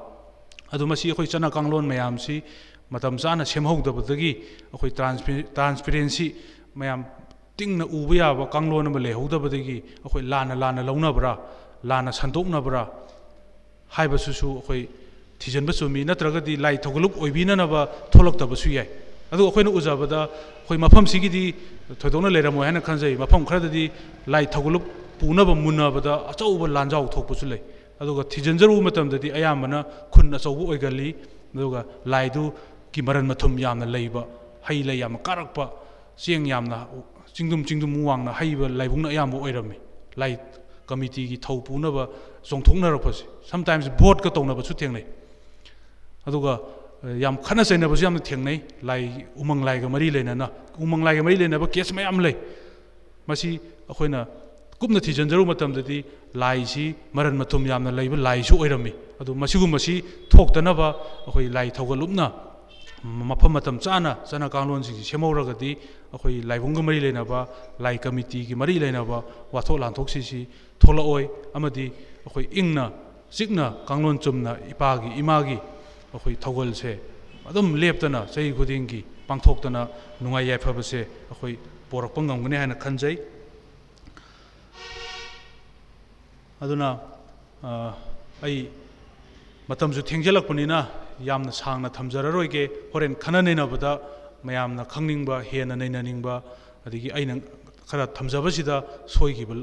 [0.73, 2.43] ꯑꯗꯨ ꯃꯁꯤ ꯑꯩꯈꯣꯏ ꯆꯠꯅ ꯀꯥꯡꯂꯣꯟ ꯃꯌꯥꯝꯁꯤ
[2.91, 4.33] ꯃꯇꯝ ꯆꯥꯅ ꯁꯦꯝꯍꯧꯗꯕꯗꯒꯤ
[4.73, 4.91] ꯑꯩꯈꯣꯏ
[5.57, 6.27] transparency
[6.75, 7.05] ꯃꯌꯥꯝ
[7.57, 11.33] ꯇꯤꯡꯅ ꯎꯕ ꯌꯥꯕ ꯀꯥꯡꯂꯣꯟ ꯑꯃ ꯂꯩꯍꯧꯗꯕꯗꯒꯤ ꯑꯩꯈꯣꯏ ꯂꯥꯟꯅ ꯂꯥꯟꯅ ꯂꯧꯅꯕ꯭ꯔꯥ
[11.91, 12.83] ꯂꯥꯟꯅ ꯁꯟꯗꯣꯛꯅꯕ꯭ꯔꯥ
[13.97, 14.83] ꯍꯥꯏꯕꯁꯤꯁꯨ ꯑꯩꯈꯣꯏ
[15.39, 17.81] ꯊꯤꯖꯤꯟꯕ ꯆꯨꯝꯃꯤ ꯅꯠꯇ꯭ꯔꯒꯗꯤ ꯂꯥꯏ ꯊꯧꯒꯜꯂꯨꯞ ꯑꯣꯏꯕꯤꯅꯅꯕ
[18.13, 18.89] ꯊꯣꯛꯂꯛꯇꯕꯁꯨ ꯌꯥꯏ
[19.33, 21.45] ꯑꯗꯨ ꯑꯩꯈꯣꯏꯅ ꯎꯖꯕꯗ ꯑꯩꯈꯣꯏ ꯃꯐꯝꯁꯤꯒꯤꯗꯤ
[22.01, 23.85] ꯊꯣꯏꯗꯣꯛꯅ ꯂꯩꯔꯝꯃꯣꯏ ꯍꯥꯏꯅ ꯈꯟꯖꯩ ꯃꯐꯝ ꯈꯔꯗꯗꯤ
[24.35, 24.85] ꯂꯥꯏ ꯊꯧꯒꯜꯂꯨꯞ
[25.21, 27.63] ꯄꯨꯅꯕ ꯃꯨꯟꯅꯕꯗ ꯑꯆꯧꯕ ꯂꯥꯟꯖꯥꯎ ꯊꯣꯛꯄꯁꯨ ꯂꯩ
[28.01, 29.79] ꯑꯗꯨꯒ ꯊꯤꯖꯤꯟꯖꯔꯨꯕ ꯃꯇꯝꯗꯗꯤ ꯑꯌꯥꯝꯕꯅ
[30.13, 31.09] ꯈꯨꯟ ꯑꯆꯧꯕ ꯑꯣꯏꯒꯜꯂꯤ
[31.55, 31.81] ꯑꯗꯨꯒ
[32.13, 34.23] ꯂꯥꯏꯗꯨꯒꯤ ꯃꯔꯟ ꯃꯊꯨꯝ ꯌꯥꯝꯅ ꯂꯩꯕ
[34.69, 35.65] ꯍꯩ ꯂꯩ ꯌꯥꯝꯅ ꯀꯥꯔꯛꯄ
[36.17, 36.87] ꯆꯦꯡ ꯌꯥꯝꯅ
[37.35, 39.77] ꯆꯤꯡꯗꯨꯝ ꯆꯤꯡꯗꯨꯝ ꯋꯥꯡꯅ ꯍꯩꯕ ꯂꯥꯏꯕꯨꯡꯅ ꯑꯌꯥꯝꯕ ꯑꯣꯏꯔꯝꯃꯤ
[40.17, 40.39] ꯂꯥꯏ
[40.89, 42.09] ꯀꯃꯤꯇꯤꯒꯤ ꯊꯧ ꯄꯨꯅꯕ
[42.49, 45.07] ꯆꯣꯡꯊꯣꯛꯅꯔꯛꯄꯁꯦ ꯁꯝꯇꯥꯏꯝꯁ ꯚꯣꯠꯀ ꯇꯧꯅꯕꯁꯨ ꯊꯦꯡꯅꯩ
[46.27, 46.53] ꯑꯗꯨꯒ
[47.25, 50.47] ꯌꯥꯝ ꯈꯠꯅ ꯆꯩꯅꯕꯁꯨ ꯌꯥꯝꯅ ꯊꯦꯡꯅꯩ ꯂꯥꯏ ꯎꯃꯪ ꯂꯥꯏꯒ ꯃꯔꯤ ꯂꯩꯅꯅ
[50.85, 52.37] ꯎꯃꯪ ꯂꯥꯏꯒ ꯃꯔꯤ ꯂꯩꯅꯕ ꯀꯦꯁ ꯃꯌꯥꯝ ꯂꯩ
[53.29, 54.27] ꯃꯁꯤ ꯑꯩꯈꯣꯏꯅ
[54.81, 55.99] ꯀꯨꯞꯅ ꯊꯤꯖꯤꯟꯖꯔꯨꯕ ꯃꯇꯝꯗꯗꯤ
[56.34, 60.88] ꯂꯥꯏꯁꯤ ꯃꯔꯟ ꯃꯊꯨꯝ ꯌꯥꯝꯅ ꯂꯩꯕ ꯂꯥꯏꯁꯨ ꯑꯣꯏꯔꯝꯃꯤ ꯑꯗꯨ ꯃꯁꯤꯒꯨꯝꯕꯁꯤ ꯊꯣꯛꯇꯅꯕ
[61.26, 62.32] ꯑꯩꯈꯣꯏ ꯂꯥꯏ ꯊꯧꯒꯠꯂꯨꯞꯅ
[63.04, 65.78] ꯃꯐꯝ ꯃꯇꯝ ꯆꯥꯅ ꯆꯠꯅ ꯀꯥꯡꯂꯣꯟꯁꯤꯡꯁꯤ ꯁꯦꯝꯍꯧꯔꯒꯗꯤ
[66.14, 67.48] ꯑꯩꯈꯣꯏ ꯂꯥꯏꯕꯨꯡꯒ ꯃꯔꯤ ꯂꯩꯅꯕ
[67.80, 69.24] ꯂꯥꯏ ꯀꯃꯤꯇꯤꯒꯤ ꯃꯔꯤ ꯂꯩꯅꯕ
[69.54, 70.48] ꯋꯥꯊꯣꯛ ꯂꯥꯟꯊꯣꯛꯁꯤꯡꯁꯤ
[70.80, 71.86] ꯊꯣꯛꯂꯛꯑꯣꯏ ꯑꯃꯗꯤ
[72.26, 72.92] ꯑꯩꯈꯣꯏ ꯏꯪꯅ
[73.32, 75.58] ꯆꯤꯛꯅ ꯀꯥꯡꯂꯣꯟ ꯆꯨꯝꯅ ꯏꯄꯥꯒꯤ ꯏꯃꯥꯒꯤ
[76.14, 77.00] ꯑꯩꯈꯣꯏ ꯊꯧꯒꯜꯁꯦ
[77.50, 79.88] ꯑꯗꯨꯝ ꯂꯦꯞꯇꯅ ꯆꯍꯤ ꯈꯨꯗꯤꯡꯒꯤ ꯄꯥꯡꯊꯣꯛꯇꯅ
[80.22, 81.00] ꯅꯨꯡꯉꯥꯏ ꯌꯥꯏꯐꯕꯁꯦ
[81.32, 81.58] ꯑꯩꯈꯣꯏ
[81.90, 83.18] ꯄꯣꯔꯛꯄ ꯉꯝꯒꯅꯤ ꯍꯥꯏꯅ ꯈꯟꯖꯩ
[86.62, 87.00] ꯑꯗꯨꯅ
[88.44, 88.70] ꯑꯩ
[89.70, 90.80] ꯃꯇꯝꯁꯨ ꯊꯦꯡꯖꯤꯜꯂꯛꯄꯅꯤꯅ
[91.24, 93.92] ꯌꯥꯝꯅ ꯁꯥꯡꯅ ꯊꯝꯖꯔꯔꯣꯏꯒꯦ ꯍꯣꯔꯦꯟ ꯈꯟꯅ ꯅꯩꯅꯕꯗ
[94.44, 96.44] ꯃꯌꯥꯝꯅ ꯈꯪꯅꯤꯡꯕ ꯍꯦꯟꯅ ꯅꯩꯅꯅꯤꯡꯕ
[96.86, 97.40] ꯑꯗꯒꯤ ꯑꯩꯅ
[97.90, 98.76] ꯈꯔ ꯊꯝꯖꯕꯁꯤꯗ
[99.08, 99.56] ꯁꯣꯏꯈꯤꯕ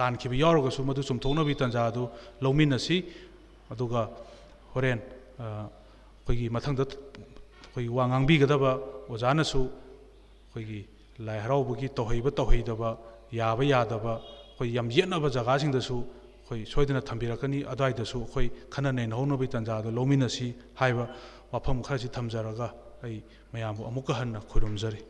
[0.00, 2.04] ꯂꯥꯟꯈꯤꯕ ꯌꯥꯎꯔꯒꯁꯨ ꯃꯗꯨ ꯆꯨꯝꯊꯣꯛꯅꯕꯒꯤ ꯇꯥꯟꯖꯥ ꯑꯗꯨ
[2.44, 2.98] ꯂꯧꯃꯤꯟꯅꯁꯤ
[3.72, 4.02] ꯑꯗꯨꯒ
[4.74, 5.00] ꯍꯣꯔꯦꯟ
[5.40, 8.70] ꯑꯩꯈꯣꯏꯒꯤ ꯃꯊꯪꯗ ꯑꯩꯈꯣꯏꯒꯤ ꯋꯥ ꯉꯥꯡꯕꯤꯒꯗꯕ
[9.08, 10.80] ꯑꯣꯖꯥꯅꯁꯨ ꯑꯩꯈꯣꯏꯒꯤ
[11.26, 12.90] ꯂꯥꯏ ꯍꯔꯥꯎꯕꯒꯤ ꯇꯧꯍꯩꯕ ꯇꯧꯍꯩꯗꯕ
[13.32, 15.96] ꯌꯥꯕ ꯌꯥꯗꯕ ꯑꯩꯈꯣꯏ ꯌꯥꯝ ꯌꯦꯠꯅꯕ ꯖꯒꯥꯁꯤꯡꯗꯁꯨ
[16.45, 20.47] ꯑꯩꯈꯣꯏ ꯁꯣꯏꯗꯅ ꯊꯝꯕꯤꯔꯛꯀꯅꯤ ꯑꯗꯨꯋꯥꯏꯗꯁꯨ ꯑꯩꯈꯣꯏ ꯈꯟꯅ ꯅꯩꯅꯍꯧꯅꯕꯒꯤ ꯇꯥꯟꯖꯥꯗꯣ ꯂꯧꯃꯤꯟꯅꯁꯤ
[20.81, 21.05] ꯍꯥꯏꯕ
[21.53, 22.67] ꯋꯥꯐꯝ ꯈꯔꯁꯤ ꯊꯝꯖꯔꯒ
[23.05, 23.17] ꯑꯩ
[23.53, 25.01] ꯃꯌꯥꯝꯕꯨ ꯑꯃꯨꯛꯀ ꯍꯟꯅ ꯈꯨꯔꯨꯝꯖꯔꯤ